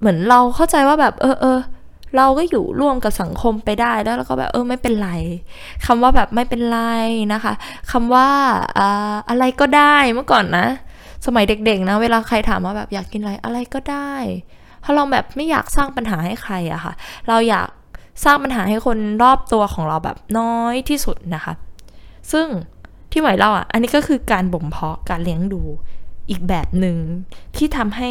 [0.00, 1.58] เหมือนเราเข้าใจว่าแบบเออเออ
[2.16, 5.10] เราก็อยู่ร่วมกับสังคมไปได้แล้วเราก็แบบเออไม่เป็นไร
[5.86, 6.80] คำว่าแบบไม่เป็นไร
[7.32, 7.54] นะคะ
[7.90, 8.28] คำว่า
[9.28, 10.66] อะไรก็ได้เมื่อก่อนนะ
[11.26, 14.14] สมัยเด็กๆนะ เวลาใครถามว่าแบบอยากกินอะไรอะไรก็ได้
[14.80, 16.92] เพราะเราแบบไม่อยากสร้างปัญหาให้ใครอะค่ะ
[17.28, 17.68] เราอยาก
[18.24, 21.52] สร้างปัญหาให้คนรอบตัวของเราแบบน้อยที่สุดนะคะ
[22.32, 22.46] ซึ่ง
[23.10, 25.62] ที่หมายเราอะ อันนี้ก็คือการบ่มเพาะการเลี้ยงดู
[26.30, 26.96] อีกแบบหนึ่ง
[27.56, 28.10] ที่ทำให้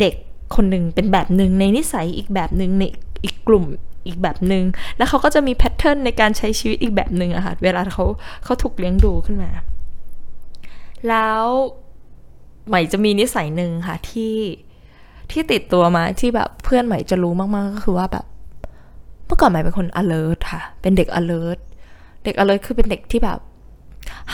[0.00, 0.14] เด็ก
[0.54, 2.84] คนหนึ่งเป็นแบบหนึ่งในนิสัยอีกแบบหนึ่งใน
[3.24, 3.64] อีกกลุ่ม
[4.06, 4.64] อีกแบบหนึง่ง
[4.96, 8.04] แล้วเขาก็จะมีแพทเทิร์นในการใช้ชีวิตอีกแบบหนึ่งอะค่ะเวลาเขา
[8.44, 9.50] เขาถูกเลี้ยงดูขึ้นมา
[11.08, 11.44] แล้ว
[12.68, 14.36] ใหม่จะมีนิสัยหนึ่งค่ะที่
[15.30, 18.24] ที่ติดตัวมาที่แบบเพื่อนใหม่จะรู้มาก ๆ ก็คือว่าแบบ
[19.26, 21.58] เมื่อก่อนใหม่เป็นคน alert ค่ะ เป็นเด็ก alert
[22.24, 23.38] เด็ก alert คือเป็นเด็กที่แบบ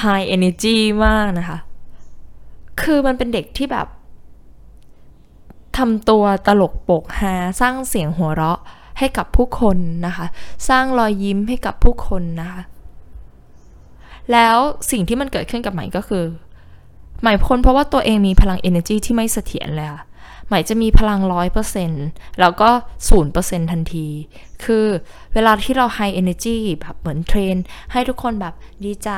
[0.02, 1.58] high energy มากนะคะ
[2.82, 3.86] คือมันเป็นเด็กที่แบบ
[5.76, 8.60] ทำตัวตลกโปกฮาสร้างเสียงหัวเราะ
[8.98, 10.26] ให้กับผู้คนนะคะ
[10.68, 12.60] สร้างรอยยิ้มให้กับผู้คนนะคะ
[14.32, 14.56] แล้ว
[14.90, 16.24] สิ่งที่มันเกิดขึ้นกับใหม่ก็คือ
[17.24, 20.02] หมายพ้นเพราะว่าตัวเองมีพลัง energy ที่ไม่เสถียรเลยค่ะ
[20.48, 22.06] หมายจะมีพลังร้อยเปอร์เซ็นต์
[22.40, 22.70] แล้วก็
[23.08, 24.06] ศูนย์เปอร์เซ็นทันที
[24.64, 24.86] คือ
[25.34, 27.56] เวลาที่เรา high energy แบบเหมือนเทรน
[27.92, 29.10] ให้ทุกคนแบบดีใจ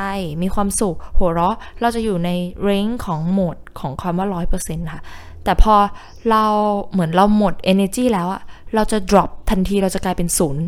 [0.43, 2.31] มีความสุข หัวเราะ เราจะอยู่ใน
[2.63, 5.03] เรนจ์ของโหมดของความว่าร้อยเปอร์เซ็นต์ค่ะ
[5.45, 5.75] แต่พอ
[6.31, 6.45] เรา
[6.91, 8.43] เหมือนเราหมด energy แล้วอะ
[8.75, 10.65] เราจะ drop ทันที เราจะกลายเป็นศูนย์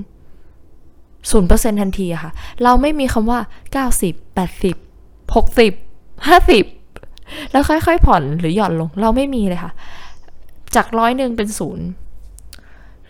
[1.31, 3.41] ศูนย์เปอร์เซ็นทันทีอะค่ะ เราไม่มีคำว่า
[3.75, 9.73] 90 80 60 50แแล้วค่อยๆผ่อนหรือหย่อนลง เราไม่มีเลยค่ะ
[10.77, 11.87] จากร้อยหนึ่งเป็นศูนย์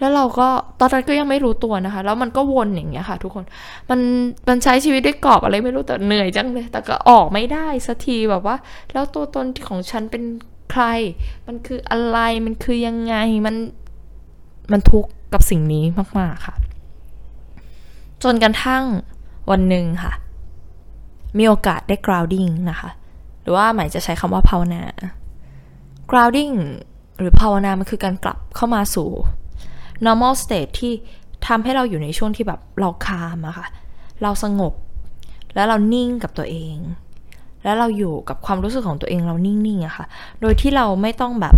[0.01, 0.49] แล้วเราก็
[0.81, 3.45] ตอนนั้นก็ยังไม่รู้ตัวนะคะ แล้วมันก็วนอย่างเงี้ยค่ะ ทุกคน
[3.91, 4.01] มัน
[4.49, 8.57] มันใช้ชีวิตด้วยกรอบอะไรไม่รู้แต่เหนื่อยจังเลย แต่ก็ออกไม่ได้สักทีแบบว่า
[8.93, 10.23] แล้วตัวตนของฉันเป็น
[10.71, 10.85] ใคร
[11.47, 13.15] มันคืออะไรมันคือยังไง
[13.47, 13.57] มัน
[14.73, 15.85] มันทุกข์กับสิ่งนี้
[16.19, 16.55] มาก ๆ ค่ะ
[18.23, 18.85] จนกระทั่ง
[19.51, 20.13] วันหนึ่งค่ะ
[21.39, 22.91] มีโอกาสได้ grounding นะคะ
[23.51, 24.83] รือว่าหมายจะใช้คำว่าภาวนา
[26.11, 26.57] grounding
[27.19, 29.09] หรือภาวนามันคือการกลับเข้ามาสู่
[30.07, 30.93] normal state ที่
[31.47, 33.67] ทำให้เราอยู่ในช่วงที่แบบเราคามอะค่ะ
[34.23, 34.73] เราสงบ
[35.55, 36.77] แล้วเรานิ่งกับตัวเอง
[37.65, 40.07] แล้วเราอยู่กับความรู้สึกของตัวเองเรานิ่งๆอะค่ะ
[40.41, 41.55] โดยที่เราไม่ต้องแบบ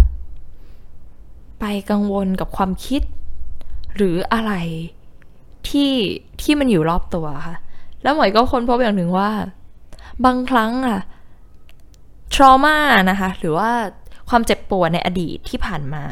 [1.61, 3.03] ไปกังวลกับความคิด
[3.97, 4.53] หรืออะไร
[5.69, 5.93] ที่
[6.43, 7.57] ที่มันอยู่รอบตัวค่ะ
[8.03, 9.31] แล้วหมวยก็ค้นพบอย่างหนึ่งว่า
[10.25, 11.01] บางครั้งอะ
[12.41, 12.77] trauma
[13.11, 13.71] นะคะ หรือว่า
[14.29, 16.05] ความเจ็บปวดในอดีตที่ผ่านมา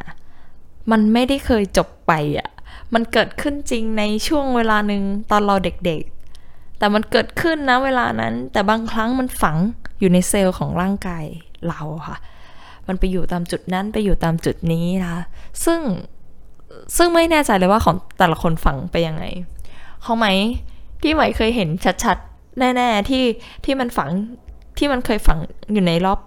[0.90, 2.48] มันไม่ได้เคยจบไปอะ
[2.94, 9.56] มันเกิดขึ้นจริงในช่วงเวลาหนึ่งตอนเราเด็กๆ แต่มันเกิดขึ้นนะเวลานั้น แต่บางครั้งมันฝัง
[10.00, 11.24] อยู่ในเซลล์ของร่างกาย
[11.68, 12.16] เราค่ะ
[12.86, 15.22] มันไปอยู่ตามจุดนั้นไปอยู่ตามจุดนี้นะคะ
[15.64, 15.80] ซึ่ง
[16.96, 19.24] ซึ่งไม่แน่ใจเลยว่าของแต่ละคนฝังไปยังไง
[20.04, 20.26] ของไหม
[21.02, 21.68] ที่ไหมเคยเห็น
[22.04, 23.24] ชัดๆ แน่ ๆ ที่
[23.64, 24.10] ที่มันฝัง
[24.78, 25.38] ที่มันเคยฝัง
[25.72, 26.18] อยู่ในรอบ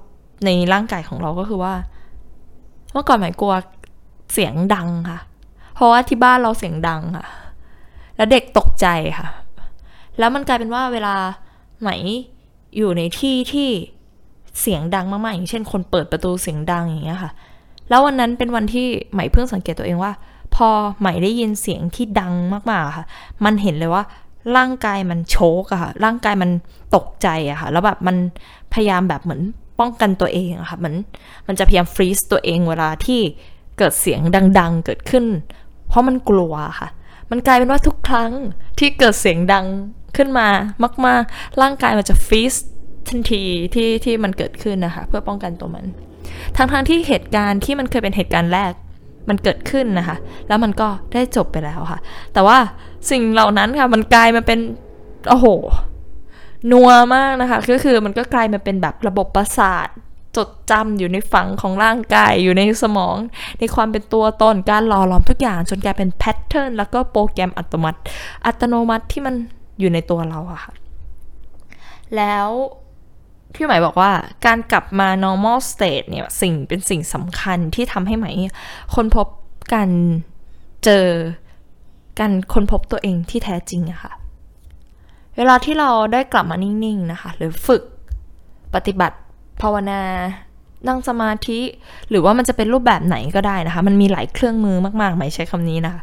[0.46, 1.74] ในร่างกายของเราก็คือว่า
[2.92, 3.54] เมื่อก่อนหมายกลัว
[4.34, 5.20] เสียงดังค่ะ
[5.76, 7.28] เพราะว่าที่บ้านเราเสียงดังค่ะ
[8.16, 8.88] แล้วเด็กตกใจ
[9.20, 9.28] ค่ะ
[10.20, 11.16] แล้วมันกลายเป็นว่าเวลา
[11.82, 11.90] ไหม
[12.78, 13.70] อยู่ในที่ที่
[14.62, 17.32] เสียงดังมากๆอย่างเช่น คนเปิดประตูเสียงดังอย่างเงี้ยค่ะ
[17.90, 20.12] แล้ววันนั้นเป็นวันที่ไหมเพิ่งสังเกตตัวเองว่า
[20.56, 23.06] พอไหมได้ยินเสียงที่ดังมากๆค่ะ
[23.46, 24.04] มันเห็นเลยว่า
[24.58, 26.50] ร่างกายมันโชกอะค่ะ ร่างกายมัน
[26.96, 28.18] ตกใจอะค่ะ แล้วแบบมัน
[28.74, 29.42] พยายามแบบเหมือน
[29.80, 30.96] ป้องกันตัวเองอะค่ะเหมือน
[31.48, 33.22] มันจะพยายามฟรีซตัวเองเวลาที่
[33.78, 34.20] เกิดเสียง
[34.60, 35.26] ดัง ๆ เกิดขึ้น
[35.88, 36.90] เพราะมันกลัวค่ะ
[37.32, 38.32] มันกลายเป็นว่าทุกครั้ง
[38.80, 39.66] ที่เกิดเสียงดัง
[40.18, 40.48] ขึ้นมา
[41.06, 42.56] มาก ๆ ร่างกายมันจะฟรีซ
[43.08, 43.44] ทันที
[43.76, 45.86] ที่ที่มันเกิดขึ้นนะคะ เพื่อป้องกันตัวมัน
[46.58, 48.72] ทั้งๆที่เหตุการณ์ที่มันเคยเป็นเหตุการณ์แรก
[49.30, 52.00] มันเกิดขึ้นนะคะ แล้วมันก็ได้จบไปแล้วค่ะ
[52.34, 52.58] แต่ว่า
[53.12, 54.60] สิ่งเหล่านั้นค่ะ มันกลายมาเป็น
[55.30, 55.48] โอ้โห
[56.72, 59.88] นัวมากนะคะ ก็คือมันก็กลายมาเป็นแบบระบบประสาท
[60.38, 63.16] จดจำอยู่ในฝังของร่างกายอยู่ในสมอง
[63.60, 68.00] ในความเป็นตัวตนการหล่อหลอมทุกอย่าง จนกลายเป็นแพทเทิร์นแล้วก็โปรแกรมอัตโนมัติ
[68.46, 69.36] อัตโนมัติที่มัน
[69.80, 70.74] อยู่ในตัวเราอะค่ะ
[72.18, 72.48] แล้ว
[73.54, 74.12] พี่หมายบอกว่า
[74.46, 78.28] การกลับมา normal state เนี่ยสิ่งเป็นสิ่งสำคัญที่ทำให้ไหม
[78.96, 79.28] คนพบ
[79.74, 79.90] การ
[80.84, 81.06] เจอ
[82.20, 84.12] การคนพบตัวเองที่แท้จริงอะค่ะ
[85.38, 87.84] เวลาที่เราได้กลับมานิ่งๆนะคะ หรือฝึก
[88.74, 89.18] ปฏิบัติ
[89.62, 90.02] ภาวนา
[90.88, 91.60] นั่งสมาธิ
[92.10, 96.02] หรือว่ามันจะเป็นรูปแบบไหนก็ได้นะคะ มันมีหลายเครื่องมือมากๆไหมใช้คำนี้นะคะ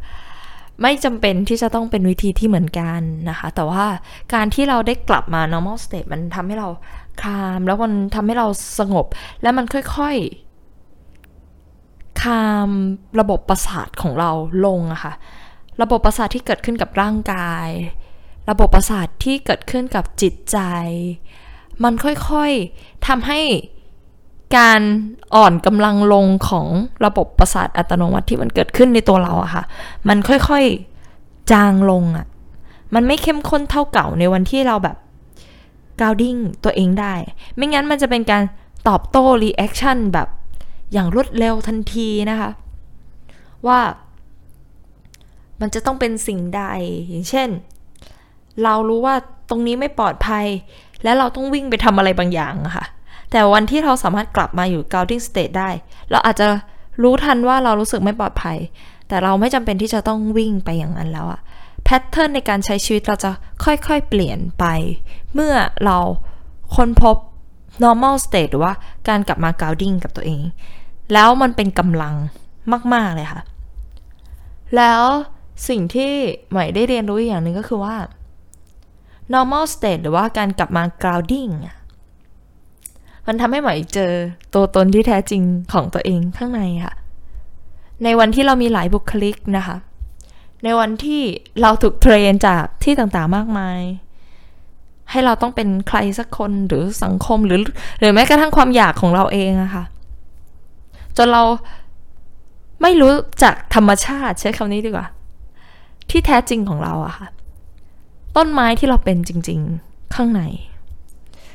[0.82, 3.84] ไม่จำเป็นที่จะต้องเป็นวิธีที่เหมือนกันนะคะ แต่ว่า
[4.34, 6.68] การที่เราได้กลับมา normal state มันทำให้เรา
[7.22, 8.46] คลามแล้วมันทำให้เรา
[8.78, 9.06] สงบ
[9.42, 12.68] แล้วมันค่อยๆคาม
[13.20, 14.30] ระบบประสาทของเรา
[14.66, 15.12] ลงอะค่ะ
[15.82, 17.68] ระบบประสาทที่เกิดขึ้นกับร่างกาย
[18.50, 20.58] ระบบประสาทที่เกิดขึ้นกับจิตใจ
[21.84, 23.40] มันค่อยๆทำให้
[24.56, 24.80] การ
[25.34, 26.66] อ่อนกำลังลงของ
[27.04, 29.64] ระบบประสาทอัตโนมัติที่มันเกิดขึ้นในตัวเราอะค่ะ
[30.08, 32.26] มันค่อยๆจางลงอะ
[32.94, 34.96] มันไม่เข้มข้นเท่าเก่าในวันที่เราแบบ
[36.00, 37.14] grounding ตัวเองได้
[37.56, 38.42] ไม่งั้นมันจะเป็นการ
[38.88, 40.28] ตอบโต้ reaction แบบ
[40.92, 42.50] อย่างรวดเร็วทันทีนะคะ
[43.66, 43.80] ว่า
[45.60, 46.62] มันจะต้องเป็นสิ่งใด
[47.08, 47.48] อย่างเช่น
[48.64, 49.14] เรารู้ว่า
[49.50, 50.46] ตรงนี้ไม่ปลอดภัย
[51.04, 52.84] และเราต้องวิ่งไปทำอะไรบางอย่างค่ะ
[53.30, 55.70] แต่วันที่เราสามารถกลับมาอยู่ grounding state ได้
[56.10, 56.46] เราอาจจะ
[57.02, 58.58] รู้ทันว่าเรารู้สึกไม่ปลอดภัย
[59.08, 61.40] แต่เราไม่จำเป็นที่จะต้องวิ่งไปอย่างนั้นแล้วอะ
[61.90, 63.30] แพทเทิร์นในการใช้ชีวิตเราจะ
[63.64, 64.64] ค่อยๆเปลี่ยนไป
[65.34, 65.98] เมื่อเรา
[66.74, 67.16] ค้นพบ
[67.84, 68.72] normal state หรือว่า
[69.08, 70.40] การกลับมา grounding กับตัวเอง
[71.12, 72.14] แล้วมันเป็นกำลัง
[72.92, 73.42] มาก ๆ เลยค่ะ
[74.76, 75.02] แล้ว
[75.68, 76.12] สิ่งที่
[76.50, 77.96] ใหม่ได้เรียนรู้อย่างหนึ่งก็คือว่า
[79.32, 81.52] normal state หรือว่าการกลับมา grounding
[83.26, 84.12] มันทำให้ใหม่เจอ
[84.54, 86.94] ตัวตนที่แท้จริงของตัวเองข้างในค่ะ
[88.04, 89.76] ในวันที่เรามีหลายบุคลิกนะคะ
[90.64, 91.22] ในวันที่
[91.62, 93.80] เราถูกเทรนจากที่ต่างๆมากมาย
[95.10, 97.60] ให้เราต้องเป็นใครสักคนหรือสังคมหรือ
[97.98, 99.84] หรือแม้กระทั่งความอยากของเราเองอะค่ะ
[101.16, 101.42] จนเรา
[102.82, 105.06] ไม่รู้จักธรรมชาติใช้คำนี้ดีกว่า
[106.10, 107.28] ที่แท้จริงของเราอะค่ะ
[108.36, 110.42] ต้นไม้ที่เราเป็นจริง ๆ ข้างใน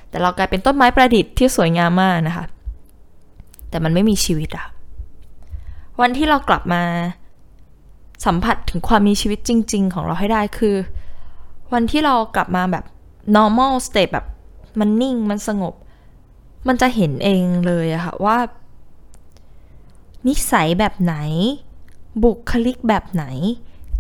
[0.10, 2.46] แต่เรากลายเป็นต้นไม้ประดิษฐ์ที่สวยงามมากนะคะ
[3.70, 4.66] แต่มันไม่มีชีวิตอะ
[6.02, 6.84] วันที่เรากลับมา
[8.26, 10.76] สัมผัสถึงความมีชีวิตจริง ๆ ของเราให้ได้คือ
[11.74, 12.86] วันที่เรากลับมาแบบ
[13.36, 14.26] normal state แบบ
[14.80, 15.74] มันนิ่งมันสงบ
[16.68, 18.38] มันจะเห็นเองเลยอะค่ะว่า
[20.28, 21.16] นิสัยแบบไหน
[22.24, 23.26] บุคลิกแบบไหน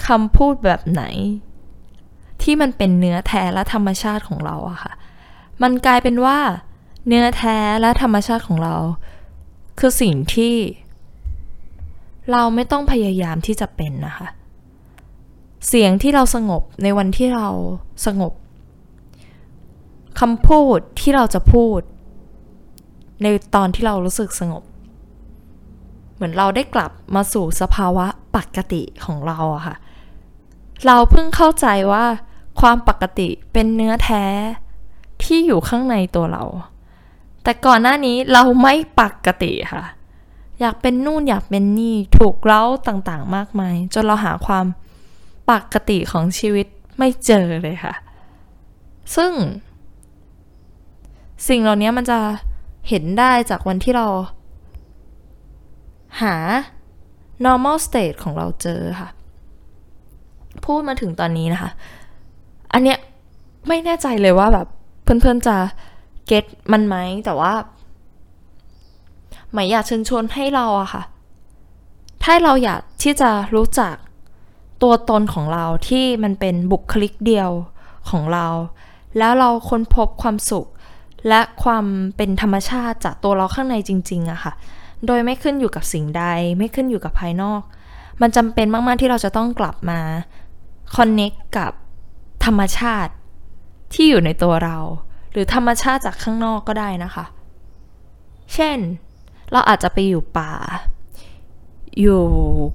[0.08, 1.04] คำพูดแบบไหน
[2.42, 4.94] ที่มันเป็นเนื้อแท้และธรรมชาติของเราอะค่ะ
[5.62, 6.38] มันกลายเป็นว่า
[7.08, 8.76] เนื้อแท้และธรรมชาติของเรา
[9.80, 10.54] คือสิ่งที่
[12.32, 14.28] เราไม่ต้องพยายามที่จะเป็นนะคะ
[15.68, 17.48] เสียงที่เราสงบในวันที่เรา
[18.06, 18.34] สงบ
[20.20, 21.80] คำพูดที่เราจะพูด
[23.24, 24.64] ในตอนที่เรารู้สึกสงบ
[26.16, 28.06] เหมือนเราได้กลับมาสู่สภาวะ
[28.36, 29.76] ปกติของเราอะค่ะ
[30.86, 32.06] เราเพิ่งเข้าใจว่า
[32.62, 34.24] ความปกติเป็นเนื้อแท้
[35.24, 36.44] ที่อยู่ข้างในตัวเรา
[37.44, 39.84] แต่ก่อนหน้านี้เราไม่ปกติค่ะ
[40.62, 44.66] อยากเป็นนู่นอยากเป็นนี่ถูกเล้าต่างๆ มากมาย จนเราหาความ
[45.50, 47.94] ปกติของชีวิตไม่เจอเลยค่ะ
[49.16, 49.32] ซึ่ง
[51.48, 52.20] สิ่งเหล่านี้มันจะ
[52.90, 54.08] เห็นได้จากวันที่เรา
[56.22, 56.36] หา
[57.46, 59.10] normal state ของเราเจอค่ะ
[60.66, 61.72] พูดมาถึงตอนนี้นะคะ
[62.74, 63.00] อันเนี้ย
[63.68, 64.68] ไม่แน่ใจเลยว่าแบบ
[65.04, 65.58] เพื่อนๆจะ
[66.28, 67.54] เก็ตมันไหมแต่ว่า
[69.54, 71.04] หมายอยากเชิญชวนให้เราอะค่ะ
[72.24, 73.96] ถ้าเราอยากที่จะรู้จัก
[74.84, 77.50] ตัวตนของเราที่มันเป็นบุคลิกเดียว
[78.10, 78.48] ของเรา
[79.18, 80.68] แล้วเราค้นพบความสุข
[81.28, 81.86] และความ
[82.18, 84.54] เป็นธรรมชาติจากตัวเราข้างในจริงๆอะค่ะ
[85.06, 86.24] โดยไม่ขึ้นอยู่กับสิ่งใด
[86.58, 87.62] ไม่ขึ้นอยู่กับภายนอก
[88.22, 90.00] มันจำเป็นมากๆที่เราจะต้องกลับมา
[90.96, 91.72] คอนเน็กกับ
[92.46, 93.14] ธรรมชาติ
[93.94, 94.78] ที่อยู่ในตัวเรา
[95.32, 97.26] หรือธรรมชาติจากข้างนอกก็ได้นะคะ
[98.54, 98.78] เช่น
[99.52, 100.52] เราอาจจะไปอยู่ป่า
[102.00, 102.24] อยู่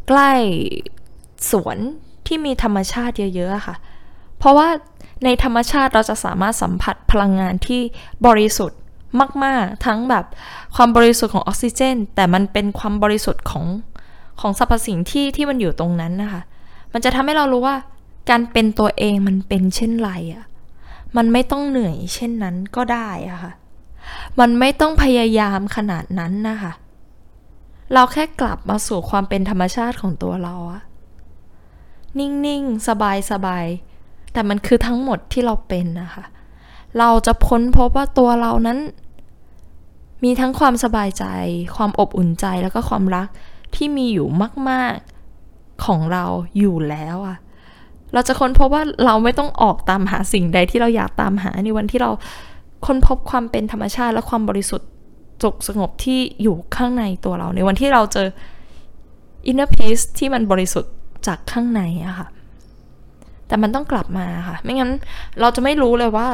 [0.08, 0.32] ใกล้
[1.50, 1.78] สวน
[2.26, 3.76] ที่มีธรรมชาติเยอะๆค่ะ
[4.38, 4.68] เพราะว่า
[5.24, 7.82] ในธรรมชาติเราจะสามารถสัมผัสพลังงานที่
[8.26, 8.80] บริสุทธิ์
[9.44, 10.24] มาก ๆ ทั้งแบบ
[10.76, 13.66] ความบริสุทธิ์ของออกซิเจน แต่มันเป็นความบริสุทธิ์ของ
[14.40, 16.42] ของสรรพสิ่งที่ที่มันอยู่ตรงนั้นนะคะ
[16.92, 17.76] มันจะทำให้เรารู้ว่า
[18.30, 20.44] การเป็นตัวเองมันเป็นเช่นไรอะ่ะ
[21.16, 23.52] มันไม่ต้องเหนื่อยเช่นนั้นก็ได้อะค่ะ
[24.40, 26.72] มันไม่ต้องพยายามขนาดนั้นนะคะ
[27.94, 30.82] เราแค่กลับมาสู่ความเป็นธรรมชาติของตัวเราอะ
[32.18, 32.90] นิ่งๆ ส
[33.46, 36.24] บายๆ แต่มันคือทั้งหมดที่เราเป็นนะคะ
[36.98, 38.78] เราจะพ้นพบว่าตัวเรานั้น
[40.24, 41.24] มีทั้งความสบายใจ
[41.76, 43.28] ความอบอุ่นใจแล้วก็ความรัก
[43.74, 44.26] ที่มีอยู่
[44.68, 44.94] มาก
[45.40, 46.24] ๆ ของเรา
[46.58, 47.36] อยู่แล้วอะ
[48.12, 52.10] เราจะค้นพบว่าเราไม่ต้องออกตามหาสิ่งใดที่เราอยากตามหาในวันที่เรา
[52.86, 54.88] ค้นพบความเป็นธรรมชาติและความบริสุทธิ์
[55.42, 58.28] สุขสงบที่อยู่ข้างในตัวเรา ในวันที่เราเจอ
[59.50, 60.92] inner peace ที่มันบริสุทธิ์
[61.26, 62.28] จากข้างในอะค่ะ
[63.46, 64.90] แต่มันต้องกลับมาค่ะ ไม่งั้น
[65.40, 66.28] เราจะไม่รู้เลยว่า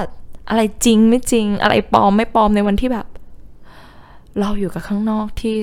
[0.49, 3.07] อะไรจริงไม่จริง อะไรปลอมไม่ปลอมในวันที่แบบ
[4.41, 5.57] เราอยู่กับข้างนอกที่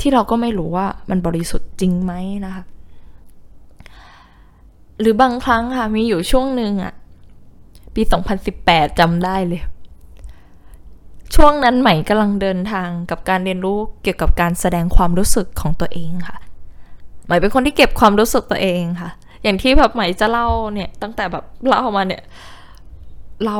[0.00, 2.12] ที่เราก็ไม่รู้ว่ามันบริสุทธิ์จริงไหม
[2.46, 2.62] นะคะ
[5.00, 6.92] หรือบางครั้งค่ะมีอยู่ช่วงหนึ่งอะ
[7.94, 8.02] ปี
[8.50, 9.62] 2018จำได้เลย
[11.34, 16.38] ช่วงนั้นใหม่กำลังเดินทางกับการเรียนรู้เกี่ยวกับการแสดงความรู้สึกของตัวเองค่ะ
[17.26, 19.10] ใหม่เป็นคนที่เก็บความรู้สึกตัวเองค่ะ
[19.42, 22.22] อย่างที่แบบใหม่จะเล่าเนี่ยตั้งแต่แบบเล่ามาเนี่ย
[23.44, 23.56] เรา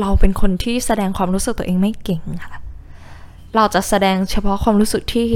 [0.00, 2.56] เราเป็นคนที่แสดงความรู้สึกตัวเองไม่เก่งค่ะ
[3.56, 5.28] เราจะแสดงเฉพาะความรู้สึกที่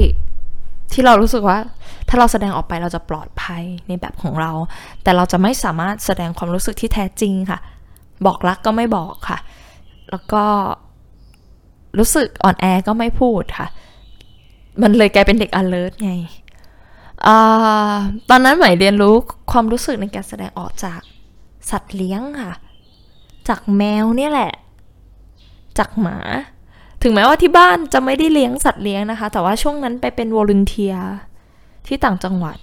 [0.93, 1.59] ที่เรารู้สึกว่า
[2.09, 4.53] ถ้าเราแสดงออกไปเราจะปลอดภัยในแบบของเรา
[5.03, 7.59] แต่เราจะไม่สามารถแสดงความรู้สึกที่แท้จริงค่ะ
[8.27, 9.39] บอกรักก็ไม่บอกค่ะ
[10.11, 10.45] แล้วก็
[11.99, 13.67] รู้สึกอ่อนแอก็ไม่พูดค่ะ
[14.83, 16.13] มันเลยกลายเป็นเด็ก alert ไง
[17.27, 17.29] อ
[18.31, 19.15] ตอนนั้นใหม่เรียนรู้
[19.53, 21.01] ความรู้สึกในการแสดงออกจาก
[21.71, 22.53] สัตว์เลี้ยงค่ะ
[23.49, 24.53] จากแมวเนี่ยแหละ
[25.79, 26.19] จากหมา
[27.03, 30.95] ถึงแม้ว่าที่บ้านจะไม่ได้เลี้ยงสัตว์เลี้ยงนะคะ แต่ว่าช่วงนั้นไปเป็นวอลุนเทีย
[31.87, 32.57] ที่ต่างจังหวัด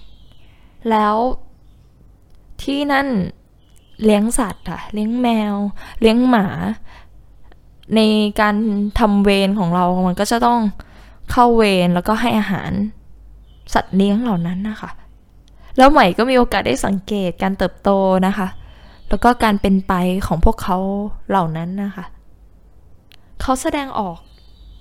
[0.90, 1.16] แล้ว
[2.62, 3.06] ที่นั่น
[4.04, 5.54] เลี้ยงสัตว์อะเลี้ยงแมว
[6.00, 6.46] เลี้ยงหมา
[7.94, 8.00] ใน
[8.40, 8.54] การ
[8.98, 10.60] ทำเวรของเรา มันก็จะต้อง
[11.30, 12.70] เข้าเวรแล้วก็ให้อาหาร
[13.74, 14.90] สัตว์เลี้ยงเหล่านั้นนะคะ
[15.76, 17.90] แล้วใหม่ก็มีโอกาสได้สังเกตการเติบโต
[18.26, 18.48] นะคะ
[19.08, 19.92] แล้วก็การเป็นไป
[20.26, 20.76] ของพวกเขา
[21.30, 22.04] เหล่านั้นนะคะ
[23.40, 24.18] เขาแสดงออก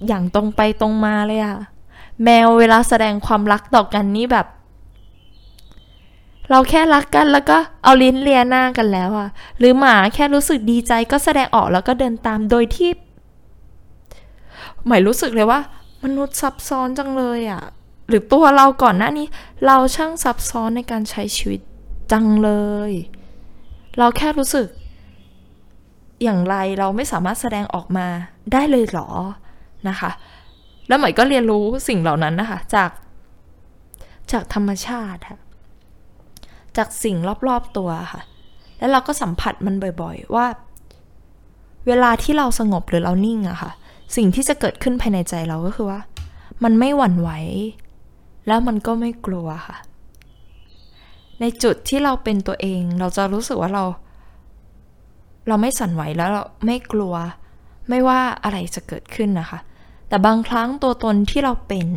[0.08, 1.58] อย่างตรงไปตรงมาเลยอะ
[2.24, 4.48] แมวเวลาแสดงความรักต่อกันนี่แบบ
[6.52, 9.30] เราแค่รักกันแล้วก็เอาลิ้นเลียหน้ากันแล้วอะ
[9.60, 12.89] หรือหมาแค่รู้สึกดีใจก็แสดงออกแล้วก็เดินตามโดยที่
[14.88, 15.60] หมายรู้สึกเลยว่า
[16.04, 17.64] มนุษย์ซับซ้อนจังเลยอะ
[18.08, 19.28] หรือตัวเราก่อนหน้านี้
[19.66, 21.62] เราช่างซับซ้อนในการใช้ชีวิต
[22.12, 22.52] จังเล
[22.89, 22.91] ย
[23.97, 24.68] เราแค่รู้สึก
[26.24, 28.08] อย่างไรเราไม่สามารถแสดงออกมา
[28.54, 29.10] ได้เลยหรอ
[29.89, 30.12] นะคะ
[30.88, 32.89] แล้วหมายก็เรียนรู้สิ่งเหล่านั้นนะคะ จาก
[34.32, 35.39] จากธรรมชาติค่ะ
[36.80, 37.18] จากสิ่ง
[37.48, 38.22] รอบๆตัวค่ะ
[38.80, 40.46] แล้วเราก็สัมผัสมันบ่อยๆ ว่า
[41.88, 43.72] เวลาที่เราสงบหรือเรานิ่งอะค่ะ
[44.16, 46.00] สิ่งที่จะเกิดขึ้นภายในใจเราก็คือว่า
[46.64, 47.30] มันไม่หวั่นไหว
[48.48, 49.78] แล้วมันก็ไม่กลัวค่ะ
[51.40, 53.84] ในจุดที่เราเป็นตัวเอง เราจะรู้สึกว่าเรา
[55.48, 57.14] เราไม่สั่นไหวแล้วเราไม่กลัว
[57.90, 59.60] ไม่ว่าอะไรจะเกิดขึ้นนะคะ
[60.08, 61.88] แต่บางครั้งตัวตนที่เราเป็น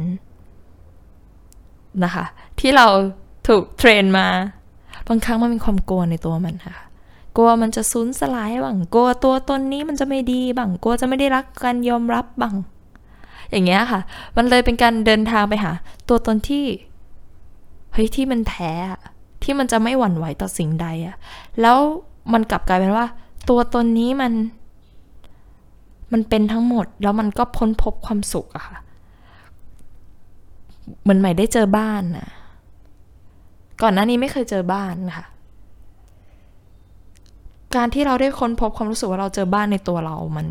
[2.05, 2.25] นะคะ
[2.61, 2.87] ที่เรา
[3.49, 4.27] ถูกเทรนมา
[5.09, 6.77] บางครั้งมันมีความกลัวในตัวมันค่ะ
[7.37, 12.55] กลัวมันจะสูญสลายบ้างกลัวตัวตนนี้มันจะไม่ดีบ้างกลัวจะไม่ได้รักกันยอมรับบ้าง
[13.51, 14.01] อย่างเงี้ยค่ะ
[14.37, 15.73] มันเลยเป็นการเดินทางไปหา
[16.09, 16.65] ตัวตนที่
[17.93, 18.73] เฮ้ยที่มันแท้
[19.43, 21.17] ที่มันจะไม่หวั่นไหวต่อสิ่งใดอะ
[21.61, 21.79] แล้ว
[22.33, 23.07] มันกลับกลายเป็นว่า
[23.49, 24.33] ตัวตนนี้มัน
[26.13, 28.79] มันเป็นทั้งหมด แล้วมันก็พ้นพบความสุขอะค่ะ
[31.03, 32.29] เหมือนใหม่ได้เจอบ้านนะ
[33.83, 35.27] ก่อนหน้านี้ไม่เคยเจอบ้านค่ะ
[37.77, 40.47] การที่เราได้ค้นพบความรู้สึกว่าเราเจอบ้านในตัวเรามัน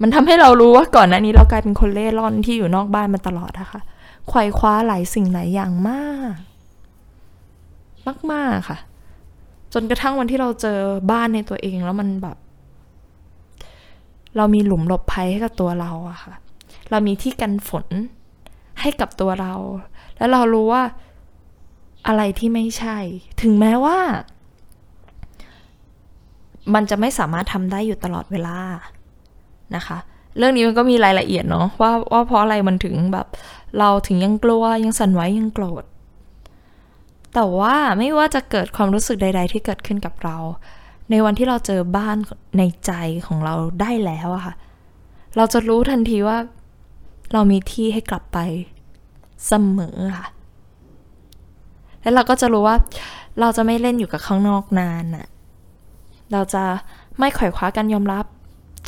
[0.00, 3.80] มันทำให้เรารู้ว่าก่อนหน้านี้เรากลายเป็นคนเล่ร่อนที่อยู่นอกบ้านมาตลอดนะคะ
[4.28, 6.34] ไขว่คว้าหลายสิ่งหลายอย่างมาก
[8.32, 8.78] มาก ๆ ค่ะ
[9.72, 10.78] จนกระทั่งวันที่เราเจอ
[11.10, 12.36] บ้านในตัวเองแล้วมันแบบ
[14.36, 16.34] เรามีหลุมหลบภัยให้กับตัวเราอะค่ะ
[16.90, 17.86] เรามีที่กันฝน
[18.80, 19.52] ให้กับตัวเรา
[20.16, 20.82] แล้วเรารู้ว่า
[22.06, 22.98] อะไรที่ไม่ใช่
[23.42, 23.98] ถึงแม้ว่า
[26.74, 28.58] มันจะไม่สามารถทำได้อยู่ตลอดเวลา
[29.76, 29.98] นะคะ
[30.38, 33.26] เรื่องนี้มันก็มีรายละเอียดเนาะว่าว่าเพราะอะไรมันถึงแบบ
[33.78, 35.84] เราถึงยังกลัวยังสั่นไหวยังโกรธ
[37.34, 40.36] แต่ว่าไม่ว่าจะเกิดความรู้สึกใด ๆ ที่เกิดขึ้นกับเรา
[41.10, 42.16] ในวันที่เราเจอบ้าน
[42.58, 42.92] ในใจ
[43.26, 44.54] ของเราได้แล้วอะค่ะ
[45.36, 46.38] เราจะรู้ทันทีว่า
[47.32, 48.38] เรามีที่ให้กลับไป
[49.46, 50.28] เสมอค่ะ
[52.02, 52.76] แล้วเราก็จะรู้ว่า
[53.40, 55.26] เราจะไม่เล่นอยู่กับข้างนอกนานน่ะ
[56.32, 56.64] เราจะ
[57.18, 58.24] ไม่ขวอยคว้ากันยอมรับ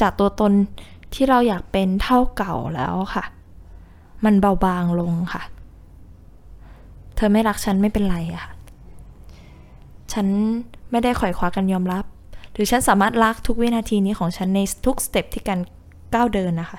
[0.00, 0.52] จากตัวตน
[1.14, 3.24] ที่เราอยากเป็นเท่าเก่าแล้วค่ะ
[4.24, 5.42] มันเบาบางลงค่ะ
[7.16, 8.52] เธอไม่รักฉันไม่เป็นไรอะค่ะ
[10.12, 10.26] ฉัน
[10.90, 12.04] ไม่ได้ขวอยคว้ากันยอมรับ
[12.52, 15.60] หรือฉันสามารถรักทุกวินาทีนี้ของฉันในทุกสเต็ปที่การ
[16.14, 16.78] ก้าวเดินนะคะ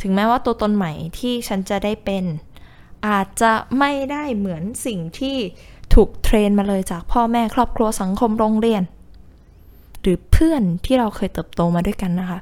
[0.00, 2.24] ถึงแม้ว่าตัวตนใหม่ที่ฉันจะได้เป็น
[3.06, 5.36] อาจจะไม่ได้เหมือนสิ่งที่
[5.94, 8.82] ถูก train มาเลยจากพ่อแม่ครอบครัวสังคมโรงเรียน
[10.00, 12.38] หรือเพื่อนที่เราเคยเติบโตมาด้วยกันนะคะ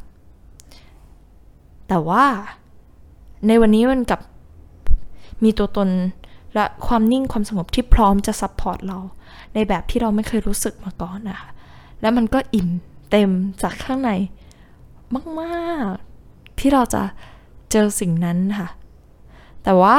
[1.88, 2.24] แต่ว่า
[3.46, 4.20] ในวันนี้มันกลับ
[5.44, 5.88] มีตัวตน
[6.54, 8.98] และความนิ่งความสงบที่พร้อมจะ support เรา
[9.54, 11.48] ในแบบที่เราไม่เคยรู้สึกมาก่อนนะคะ
[12.00, 12.68] แล้วมันก็อิ่ม
[13.10, 13.30] เต็ม
[13.62, 14.10] จากข้างใน
[15.40, 15.90] มาก
[16.24, 17.02] ๆ ที่เราจะ
[17.72, 18.68] เจอสิ่งนั้นค่ะ
[19.64, 19.96] แต่ว่า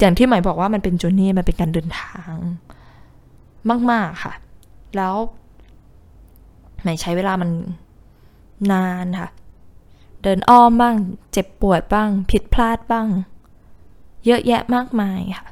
[0.00, 2.34] อย่างที่หมายบอกว่ามันเป็นจูนี่มันเป็นการเดินทาง
[3.90, 4.34] มาก ๆ ค่ะ
[4.96, 5.14] แล้ว
[6.82, 7.50] หมายใช้เวลามัน
[8.72, 9.30] นานค่ะ
[10.22, 10.94] เดินอ้อมบ้าง
[11.32, 13.06] เจ็บปวดบ้าง ผิดพลาดบ้าง
[14.26, 15.48] เยอะแยะมากมายค่ะ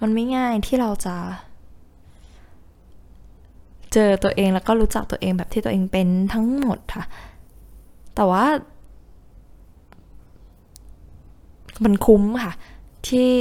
[0.00, 1.16] มันไม่ง่ายที่เราจะ
[3.92, 7.04] เจอตัวเองแล้วก็รู้จักตัวเองแบบที่ตัวเองเป็นทั้งหมดค่ะ
[8.14, 8.44] แต่ว่า
[11.84, 12.52] มันคุ้มค่ะ
[13.06, 13.32] ที่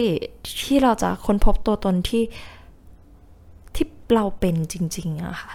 [0.63, 2.23] ที่เราจะค้นพบตัวตนที่
[3.75, 3.85] ที่
[4.15, 5.51] เราเป็นจริงๆอะค่ะ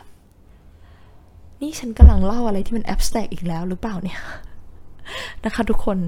[1.61, 4.21] นี่ฉันกำลังเล่าอะไรที่มันแอบสแต็กอีกแล้วหรือเปล่าเนี่ย
[5.45, 5.99] นะคะทุกคน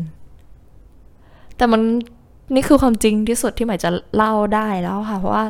[1.56, 1.82] แต่มัน
[2.54, 5.44] นี่คือความจริงที่สุดที่หมายจะเล่าได้แล้วค่ะ เพราะว่า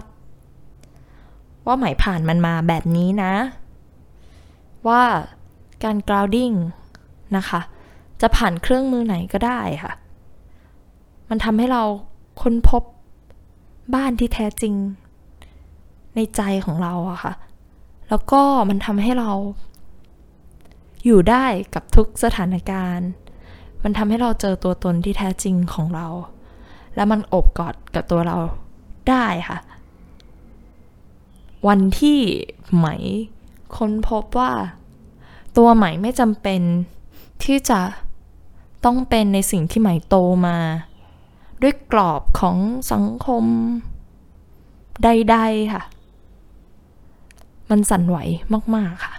[1.66, 3.32] ว่าหมายผ่านมันมาแบบนี้นะ
[4.88, 5.02] ว่า
[5.84, 6.56] การ grounding
[7.36, 7.60] นะคะ
[8.20, 9.92] จะผ่านเครื่องมือไหนก็ได้ค่ะ
[11.28, 11.82] มันทำให้เรา
[12.40, 12.82] ค้นพบ
[13.94, 14.74] บ้านที่แท้จริง
[16.14, 17.32] ในใจของเราอะค่ะ
[18.08, 19.30] แล้วก็มันทำให้เรา
[21.04, 23.08] อยู่ได้กับทุกสถานการณ์
[23.82, 26.06] มันทำให้เราเจอตัวตนที่แท้จริงของเรา
[26.94, 28.36] แล้วมันอบกอดกับตัวเรา
[29.08, 29.58] ได้ค่ะ
[31.68, 32.18] วันที่
[32.74, 32.86] ไหม
[33.76, 34.52] ค้นพบว่า
[35.56, 36.60] ตัวไหมไม่จำเป็น
[37.44, 37.80] ที่จะ
[38.84, 40.16] ต้องเป็นในสิ่งที่ใหมโต
[40.46, 40.56] มา
[41.62, 42.56] ด้วยกรอบของ
[42.92, 43.44] สังคม
[45.04, 45.82] ใดๆค่ะ
[47.70, 48.18] มันสั่นไหว
[48.76, 49.14] มากๆค่ะ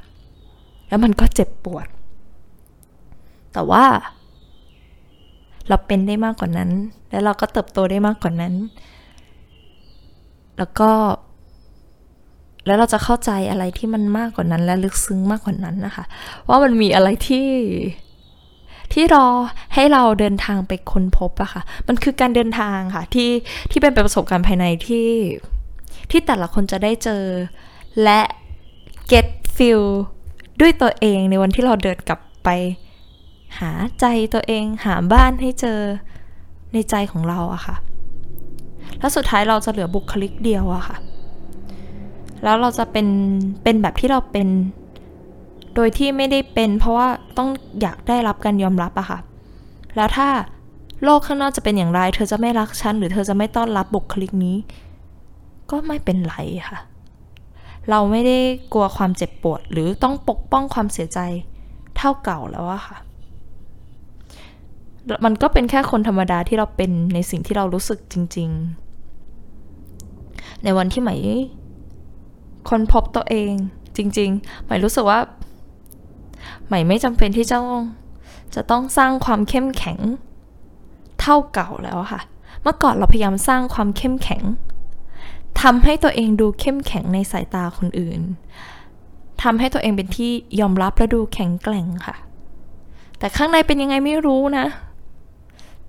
[0.88, 1.88] แล้วมันก็เจ็บปวด
[3.54, 3.86] แต่ว่า
[5.68, 6.70] เราเป็นได้มากกว่านั้น
[7.10, 8.54] แล้วเราก็เติบโตได้มากกว่านั้น
[10.58, 10.92] แล้วก็
[12.66, 16.06] แล้วเราจะเข้าใจอะไรที่มันมากกว่านั้น และลึกซึ้งมากกว่านั้นนะคะ
[16.48, 17.48] ว่ามันมีอะไรที่
[18.94, 19.26] ที่รอ
[19.74, 23.30] ให้เราเดินทางไปค้นพบอะค่ะ มันคือการเดินทางค่ะที่
[23.72, 25.10] ที่เป็นประสบการณ์ภายในที่
[26.12, 27.24] ที่แต่ละคนจะได้เจอ
[28.04, 28.20] และ
[29.12, 29.84] get feel
[30.60, 32.50] ด้วยตัวเองในวันที่เราเดินกลับไป
[33.60, 35.80] หาใจตัวเองหาบ้านให้เจอ
[36.74, 37.76] ในใจของเราอะค่ะ
[39.00, 40.98] แล้วสุดท้ายเราจะเหลือบุคลิกเดียวอะค่ะ
[42.44, 43.08] แล้วเราจะเป็น
[43.64, 44.48] เป็นแบบที่เราเป็น
[45.80, 47.08] โดยที่ไม่ได้เป็นเพราะว่า
[47.38, 47.50] ต้อง
[47.82, 49.20] อยากได้รับการยอมรับอะค่ะ
[49.96, 50.28] แล้วถ้า
[51.04, 54.58] โลกข้างนอกจะเป็นอย่างไร เธอจะไม่รักฉันหรือเธอจะไม่ต้อนรับบุคลิกนี้
[55.72, 56.36] ก็ไม่เป็นไร
[56.70, 56.80] ค่ะ
[57.90, 58.38] เราไม่ได้
[58.74, 61.20] กลัวความเจ็บปวด หรือต้องปกป้องความเสียใจ
[61.98, 62.98] เท่าเก่าแล้วอะค่ะ
[65.26, 68.50] มันก็เป็นแค่คนธรรมดาที่เราเป็นในสิ่งที่เรารู้สึกจริง
[69.36, 71.12] ๆ ในวันที่ใหม
[72.70, 73.52] คนพบตัวเอง
[73.98, 75.20] จริง ๆ หม่รู้สึกว่า
[76.70, 77.84] ใหม่ไม่จำเป็นที่จะต้อง
[78.56, 80.00] จะต้องสร้างความเข้มแข็ง
[81.20, 82.22] เท่าเก่าแล้วค่ะ
[82.64, 84.44] เมื่อก่อนเราพยายามสร้างความเข้มแข็ง
[85.62, 88.22] ทำให้ตัวเองดูเข้มแข็งในสายตาคนอื่น
[89.44, 92.16] ทำให้ตัวเองเป็นที่ยอมรับและดูแข็งแกร่งค่ะ
[93.20, 94.66] แต่ข้างในเป็นยังไงไม่รู้นะ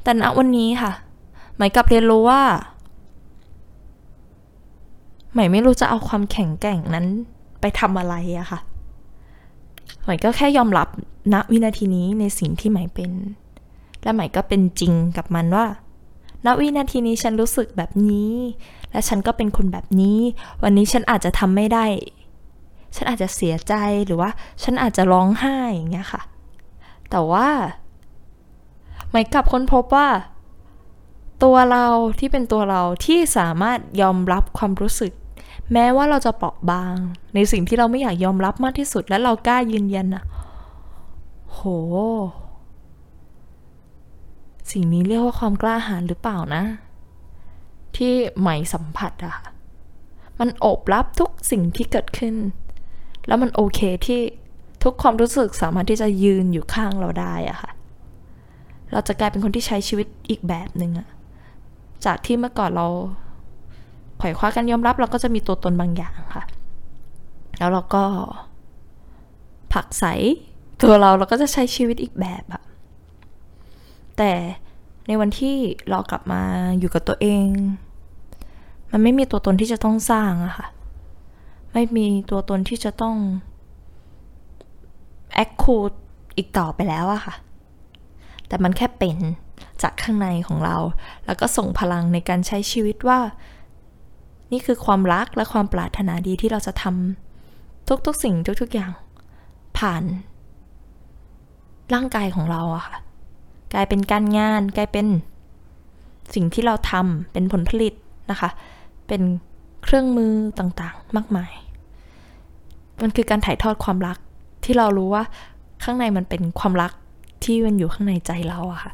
[0.02, 0.92] แต่ณวันนี้ค่ะ
[1.56, 2.42] หมายกับเรียนรู้ว่า
[5.34, 7.06] หมายไม่รู้จะเอาความแข็งแกร่งนั้น
[7.60, 8.60] ไปทำอะไรอะค่ะ
[10.10, 10.88] หมายก็แค่ยอมรับ
[11.32, 13.12] ณวินาทีนี้ในสิ่งที่หมายเป็น
[14.02, 15.66] และหมายก็เป็นจริงกับมันว่า
[16.46, 18.32] ณวินาทีนี้ฉันรู้สึกแบบนี้
[18.90, 20.18] และฉันก็เป็นคนแบบนี้
[20.62, 21.84] วันนี้ฉันอาจจะทำไม่ได้
[22.96, 23.74] ฉันอาจจะเสียใจ
[24.06, 24.30] หรือว่า
[24.62, 26.22] ฉันอาจจะร้องไห้อย่างเงี้ยค่ะ
[27.10, 27.48] แต่ว่า
[29.10, 30.08] หมายกลับค้นพบว่า
[31.42, 31.86] ตัวเรา
[32.18, 35.12] ที่เป็นตัวเราที่สามารถยอมรับความรู้สึก
[35.72, 36.96] แม้ว่าเราจะเปราะบาง
[37.34, 40.24] ในสิ่งที่เราไม่อยากยอมรับมากที่สุดและเรากล้ายืนยันอะ
[41.52, 41.60] โห
[44.70, 46.62] สิ่งนี้เรียกว่าความกล้าหาญหรือเปล่านะ
[47.96, 49.34] ที่ใหม่สัมผัสอะ
[50.38, 52.34] มันโอบรับทุกสิ่งที่เกิดขึ้น
[53.26, 54.20] แล้วมันโอเคที่
[54.82, 57.70] ทุกความรู้สึกสามารถที่จะยืนอยู่ข้างเราได้อะค่ะ
[58.92, 61.08] เราจะกลายเป็นคนที่ใช้ชีวิตอีกแบบหนึ่งอะ
[62.04, 62.86] จากที่เมื่อก่อนเรา
[64.20, 66.44] ไขว่คว้ากันยอมรับเราก็จะมีตัวตนบางอย่างค่ะ
[67.58, 68.04] แล้วเราก็
[69.72, 70.04] ผักใส
[70.82, 72.62] ตัวเราเราก็จะใช้ชีวิตอีกแบบอะ
[74.16, 74.32] แต่
[75.06, 75.56] ในวันที่
[75.90, 76.42] เรากลับมา
[76.78, 77.46] อยู่กับตัวเอง
[78.90, 80.66] มันไม่มีตัวตนที่จะต้องสร้างอะค่ะ
[81.72, 83.16] ไม่มีตัวตนที่จะต้อง
[85.34, 85.92] แอคคูด
[86.36, 87.34] อีกต่อไปแล้วอะค่ะ
[88.48, 89.16] แต่มันแค่เป็น
[89.82, 90.76] จากข้างในของเรา
[91.26, 93.20] แล้วก็ส่งพลังในการใช้ชีวิตว่า
[94.52, 98.92] นี่คือความรักและความปรารถนาดีที่เราจะทำทุกๆสิ่งทุกๆอย่าง
[99.78, 100.02] ผ่าน
[101.94, 102.96] ร่างกายของเราอะค่ะ
[103.74, 105.06] กลายเป็นการงานกลายเป็น
[106.34, 107.94] สิ่งที่เราทำเป็นผลผลิต
[108.30, 108.50] นะคะ
[109.06, 109.22] เป็น
[109.82, 111.52] เครื่องมือต่างๆ มากมาย
[113.02, 114.18] มันคือการถ่ายทอดความรัก
[114.64, 115.24] ที่เรารู้ว่า
[115.84, 116.92] ข้างในมันเป็นความรัก
[117.44, 118.92] ที่มันอยู่ข้างในใจเราอะค่ะ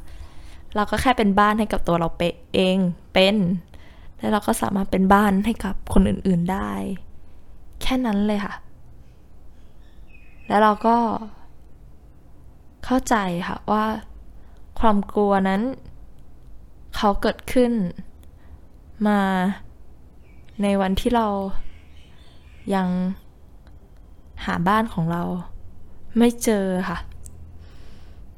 [0.75, 2.23] เราก็แค่เป็นบ้านให้กับตัวเราเป
[2.55, 2.77] เอง
[3.15, 3.37] เป็น
[4.19, 6.71] แล้วเราก็สามารถเป็นบ้านให้กับคนอื่นๆได้
[7.83, 8.55] แค่นั้นเลยค่ะ
[10.49, 10.97] แล้วเราก็
[12.85, 13.17] เข้าใจ
[13.49, 13.85] ค่ะว่า
[14.81, 15.63] ความกลัวนั้น
[16.97, 17.73] เขาเกิดขึ้น
[19.09, 19.21] มา
[20.63, 21.27] ในวันที่เรา
[22.75, 22.89] ยัง
[24.45, 25.23] หาบ้านของเรา
[26.19, 26.99] ไม่เจอค่ะ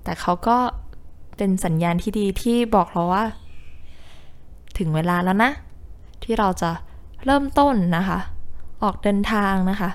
[0.05, 0.59] แต่เขาก็
[1.37, 3.25] เป็นสัญญาณที่ดีที่บอกเราว่า
[4.79, 5.53] ถึงเวลาแล้วนะ
[6.31, 6.71] ที่เราจะ
[7.27, 8.19] เริ่มต้นนะคะ
[8.83, 9.91] ออกเดินทางนะคะ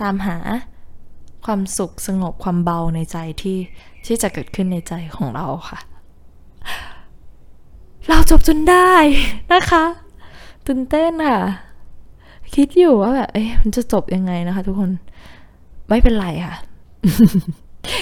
[0.00, 0.36] ตามหา
[1.44, 3.58] ความสุขสงบความเบาในใจที่
[4.06, 5.78] ที่จะเกิดขึ้นในใจของเราค่ะ
[8.08, 8.92] เราจบจนได้
[9.52, 9.84] นะคะ
[10.66, 11.40] ตื่นเต้นค่ะ
[12.54, 14.90] คิดอยู่ว่าแบบเอ๊ะมันจะจบยังไงนะคะ ทุกคน
[15.88, 16.54] ไม่เป็นไรค่ะ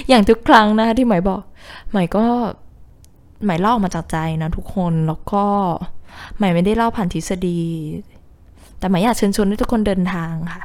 [0.09, 1.43] อย่างทุกครั้งนะคะที่หมายบอก
[1.93, 2.25] หมายก็
[3.45, 5.45] หมายเล่ามาจากใจนะทุกคนแล้วก็
[6.39, 7.61] หมายไม่ได้เล่าผ่านทฤษฎี
[8.79, 10.63] แต่หมายอยากเชิญชวนให้ทุกคนเดินทางค่ะ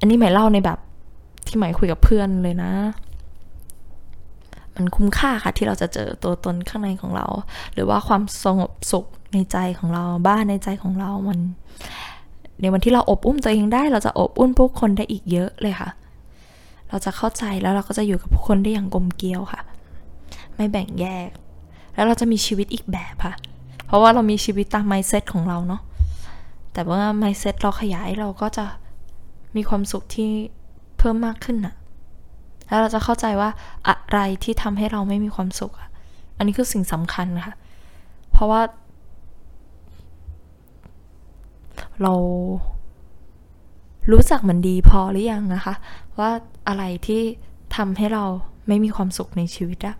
[0.00, 0.78] อันนี้หมายเล่าในแบบ
[1.46, 2.72] ที่หมายคุยกับเพื่อนเลยนะ
[4.74, 7.26] มันคุ้มค่าค่ะที่เราจะเจอตัวตนข้างในของเรา
[7.72, 11.38] หรือว่าความสงบสุขในใจของเรา บ้านในใจของเรา มัน
[12.60, 15.90] ในวันที่เราอบอุ้มตัวเองได้ เราจะอบอุ้มผู้คนได้อีกเยอะเลยค่ะ
[16.88, 19.62] เราจะเข้าใจแล้วเราก็จะอยู่กับผู้คนได้อย่างกลมเกลียวค่ะ
[20.54, 21.28] ไม่แบ่งแยก
[22.00, 23.34] แล้วเราจะมีชีวิตอีกแบบค่ะ
[23.86, 25.82] เพราะว่าเรามีชีวิตตาม mindset ของเราเนาะ
[26.72, 28.66] แต่ว่า mindset เราขยายเราก็จะ
[29.56, 30.30] มีความสุขที่
[30.98, 31.74] เพิ่มมากขึ้นอะ
[32.66, 33.50] แล้วเราจะเข้าใจว่า
[33.88, 35.88] อะไรที่ทำให้เราไม่มีความสุขอะ
[36.36, 37.54] อันนี้คือสิ่งสำคัญค่ะ
[38.32, 38.60] เพราะว่า
[42.02, 42.14] เรา
[44.10, 45.74] รู้จักมันดีพอหรือยังนะคะ
[46.18, 46.30] ว่า
[46.68, 47.22] อะไรที่
[47.76, 48.24] ทำให้เรา
[48.68, 49.94] ไม่มีความสุขในชีวิตอะ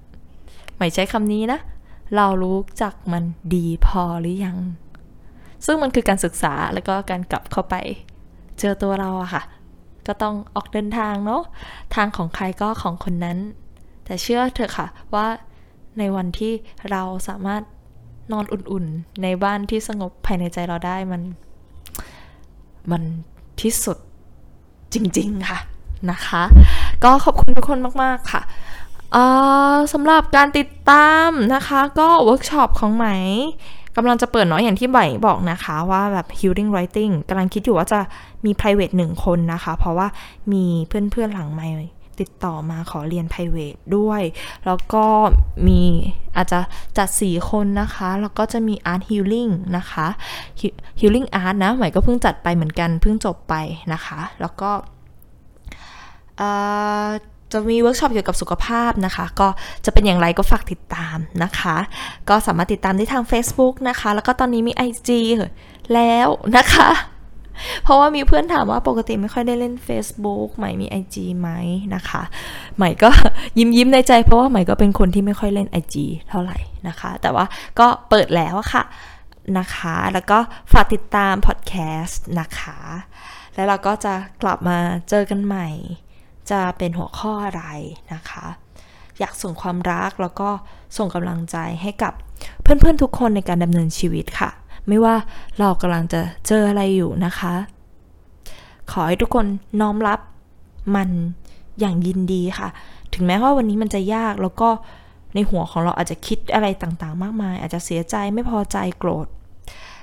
[0.76, 1.60] ไม่ใช้คำนี้นะ
[2.16, 4.58] เรารู้จักมันดีพอหรือยัง
[5.66, 7.74] ซึ่งมันคือการศึกษาแล้วก็การกลับเข้าไป
[8.58, 9.42] เจอตัวเราอะค่ะ
[10.06, 11.42] ก็ต้องออกเดินทางเนาะ
[11.94, 13.38] ทางของใครก็ของคนนั้น
[14.04, 15.26] แต่เชื่อเถอะค่ะว่า
[15.98, 16.52] ในวันที่
[16.90, 17.62] เราสามารถ
[18.32, 21.22] นอนอุ่นๆ ในบ้านที่สงบภายในใจเราได้มัน
[22.90, 23.02] มัน
[23.60, 23.98] ที่สุด
[24.94, 25.58] จริงๆค่ะ
[26.10, 26.42] นะคะ
[27.04, 28.42] ก็ขอบคุณทุกคนมากๆค่ะ
[29.92, 33.06] สำหรับการติดตามนะคะ ก็เวิร์กช็อปของไหม
[33.96, 38.00] กำลังจะเปิดเนาะอย่างที่ใบบอกนะคะว่าแบบ healing writing กำลังคิดอยู่ว่าจะ
[38.44, 40.06] มี private หนึ่งคนนะคะ เพราะว่า
[40.52, 41.68] มีเพื่อนๆหลังไมค์
[42.20, 44.22] ติดต่อมาขอเรียน private ด้วย
[44.66, 45.04] แล้วก็
[45.66, 45.80] มี
[46.36, 46.60] อาจจะ
[46.98, 50.06] จัด 4 คนนะคะ แล้วก็จะมี art healing นะคะ
[51.00, 53.54] healing art นะใหม่ก็เพิ่งจัดไปเหมือนกันเพิ่งจบไป
[53.92, 54.70] นะคะ แล้วก็
[57.52, 59.48] จะมีเวิร์กช็อปเกี่ยวกับสุขภาพนะคะ ก็
[59.84, 61.76] จะเป็นอย่างไรก็ฝากติดตามนะคะ
[62.28, 65.10] ก็สามารถติดตามได้ทาง Facebook นะคะ แล้วก็ตอนนี้มี IG
[65.94, 66.90] แล้วนะคะ
[67.82, 71.50] เพราะว่ามีเพื่อนถามว่าปกติไม่ค่อยได้เล่น Facebook ใหม่มี IG ไหม
[71.94, 72.22] นะคะ
[72.76, 73.10] ใหม่ก็
[73.58, 75.96] ยิ้มยิ้มในใจเพราะว่าใหม่ก็เป็นคนที่ไม่ค่อยเล่น IG
[76.28, 77.44] เท่าไหร่นะคะ แต่ว่า
[77.78, 78.82] ก็เปิดแล้วค่ะ
[79.58, 80.38] นะคะ แล้วก็
[80.72, 82.78] ฝากติดตามพอดแคสต์นะคะ
[83.54, 84.78] แล้วเราก็จะกลับมา
[85.08, 85.68] เจอกันใหม่
[86.50, 87.64] จะเป็นหัวข้ออะไร
[88.14, 88.46] นะคะ
[89.18, 90.48] อยากส่งความรักแล้วก็
[90.96, 92.12] ส่งกำลังใจให้กับ
[92.62, 94.50] เพื่อนๆทุกคนในการดำเนินชีวิตค่ะ
[94.88, 95.14] ไม่ว่า
[95.58, 97.54] เรากำลังจะเจออะไรอยู่นะคะ
[98.90, 99.46] ขอให้ทุกคน
[99.80, 100.20] น้อมรับ
[100.94, 101.08] มัน
[101.80, 102.68] อย่างยินดีค่ะ
[103.14, 104.68] ถึงแม้ว่าวันนี้มันจะยากแล้วก็
[105.34, 109.26] ในหัวของเราอาจจะคิดอะไรต่างๆ มากมาย อาจจะเสียใจไม่พอใจโกรธ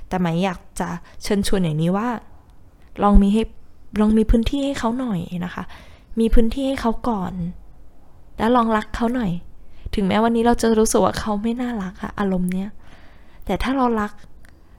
[0.08, 0.90] แต่หมายอยากจะ
[1.24, 2.08] เชิญชวนอย่างนี้ว่า
[3.04, 3.44] ลองมีให้
[4.00, 5.64] ลองมีพื้นที่ให้เขาหน่อยนะคะ
[6.20, 7.34] มีพื้นที่ให้เขาก่อน
[8.38, 9.32] แล้วลองรักเขาหน่อย
[9.96, 12.70] ถึงแม้วันนี้เราจะรู้สึกว่าเขาไม่น่ารักอะอารมณ์เนี้ย
[13.46, 14.12] แต่ถ้าเรารัก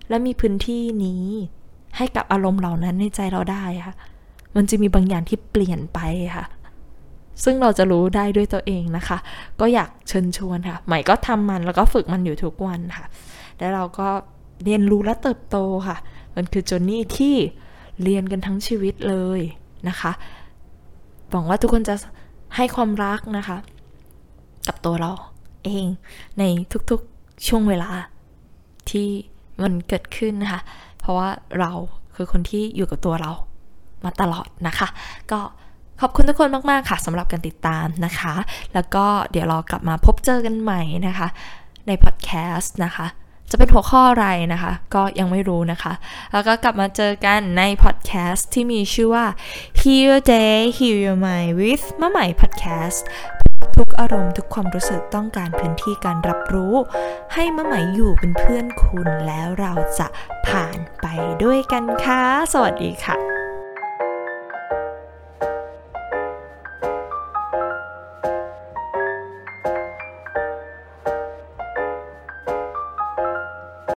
[0.09, 1.25] และมีพื้นที่นี้
[1.97, 3.95] ให้กับอารมณ์เหล่านั้นในใจเราได้ค่ะ
[4.57, 5.99] มันจะมีบางอย่างที่เปลี่ยนไป
[6.37, 6.47] ค่ะ
[7.45, 9.19] ซึ่งเราจะรู้ได้ด้วยตัวเองนะคะ
[9.61, 13.07] ก็อยากเชิญชวนค่ะ ใหม่ก็ทำมันแล้วก็ฝึกมันอยู่ทุกวันค่ะ
[13.59, 14.09] แล้วเราก็
[14.65, 15.57] เรียนรู้และเติบโต
[15.89, 15.97] ค่ะ
[16.37, 17.37] มันคือจนนี่ที่
[18.03, 19.41] เรียนกันทั้งชีวิตเลย
[19.89, 20.13] นะคะ
[21.31, 21.95] หวังว่าทุกคนจะ
[22.57, 23.57] ให้ความรักนะคะ
[24.67, 25.13] กับตัวเรา
[25.65, 25.87] เอง
[26.39, 26.43] ใน
[26.91, 27.91] ทุกๆช่วงเวลา
[28.91, 29.09] ที่
[29.63, 30.61] มันเกิดขึ้นนะคะ
[31.01, 31.73] เพราะว่าเรา
[32.17, 33.33] คือคนที่อยู่กับตัวเรา
[34.05, 34.89] มาตลอดนะคะ
[35.31, 35.41] ก็
[36.01, 38.35] ขอบคุณทุกคนมาก ๆ ค่ะสำหรับการติดตามนะคะ
[38.75, 41.29] แล้วก็เดี๋ยวเรากลับมาพบเจอกันใหม่นะคะ
[41.87, 43.07] ในพอดแคสต์นะคะ
[43.51, 45.93] จะเป็นหัวข้ออะไรนะคะ ก็ยังไม่รู้นะคะ
[46.33, 49.27] แล้วก็กลับมาเจอกันในพอดแคสต์ที่มีชื่อว่า
[49.81, 53.05] Heal Your Day Heal Your Mind with มะใหม่พอดแคสต์
[53.77, 56.75] ทุกอารมณ์ทุกความรู้สึกต้องการพื้นที่การรับรู้
[57.35, 60.07] ให้มะไหมอยู่เป็นเพื่อนคุณแล้วเราจะ
[60.49, 61.07] ผ่านไป
[61.45, 62.23] ด้วยกันค่ะ
[62.53, 63.38] สวัสดีค่ะ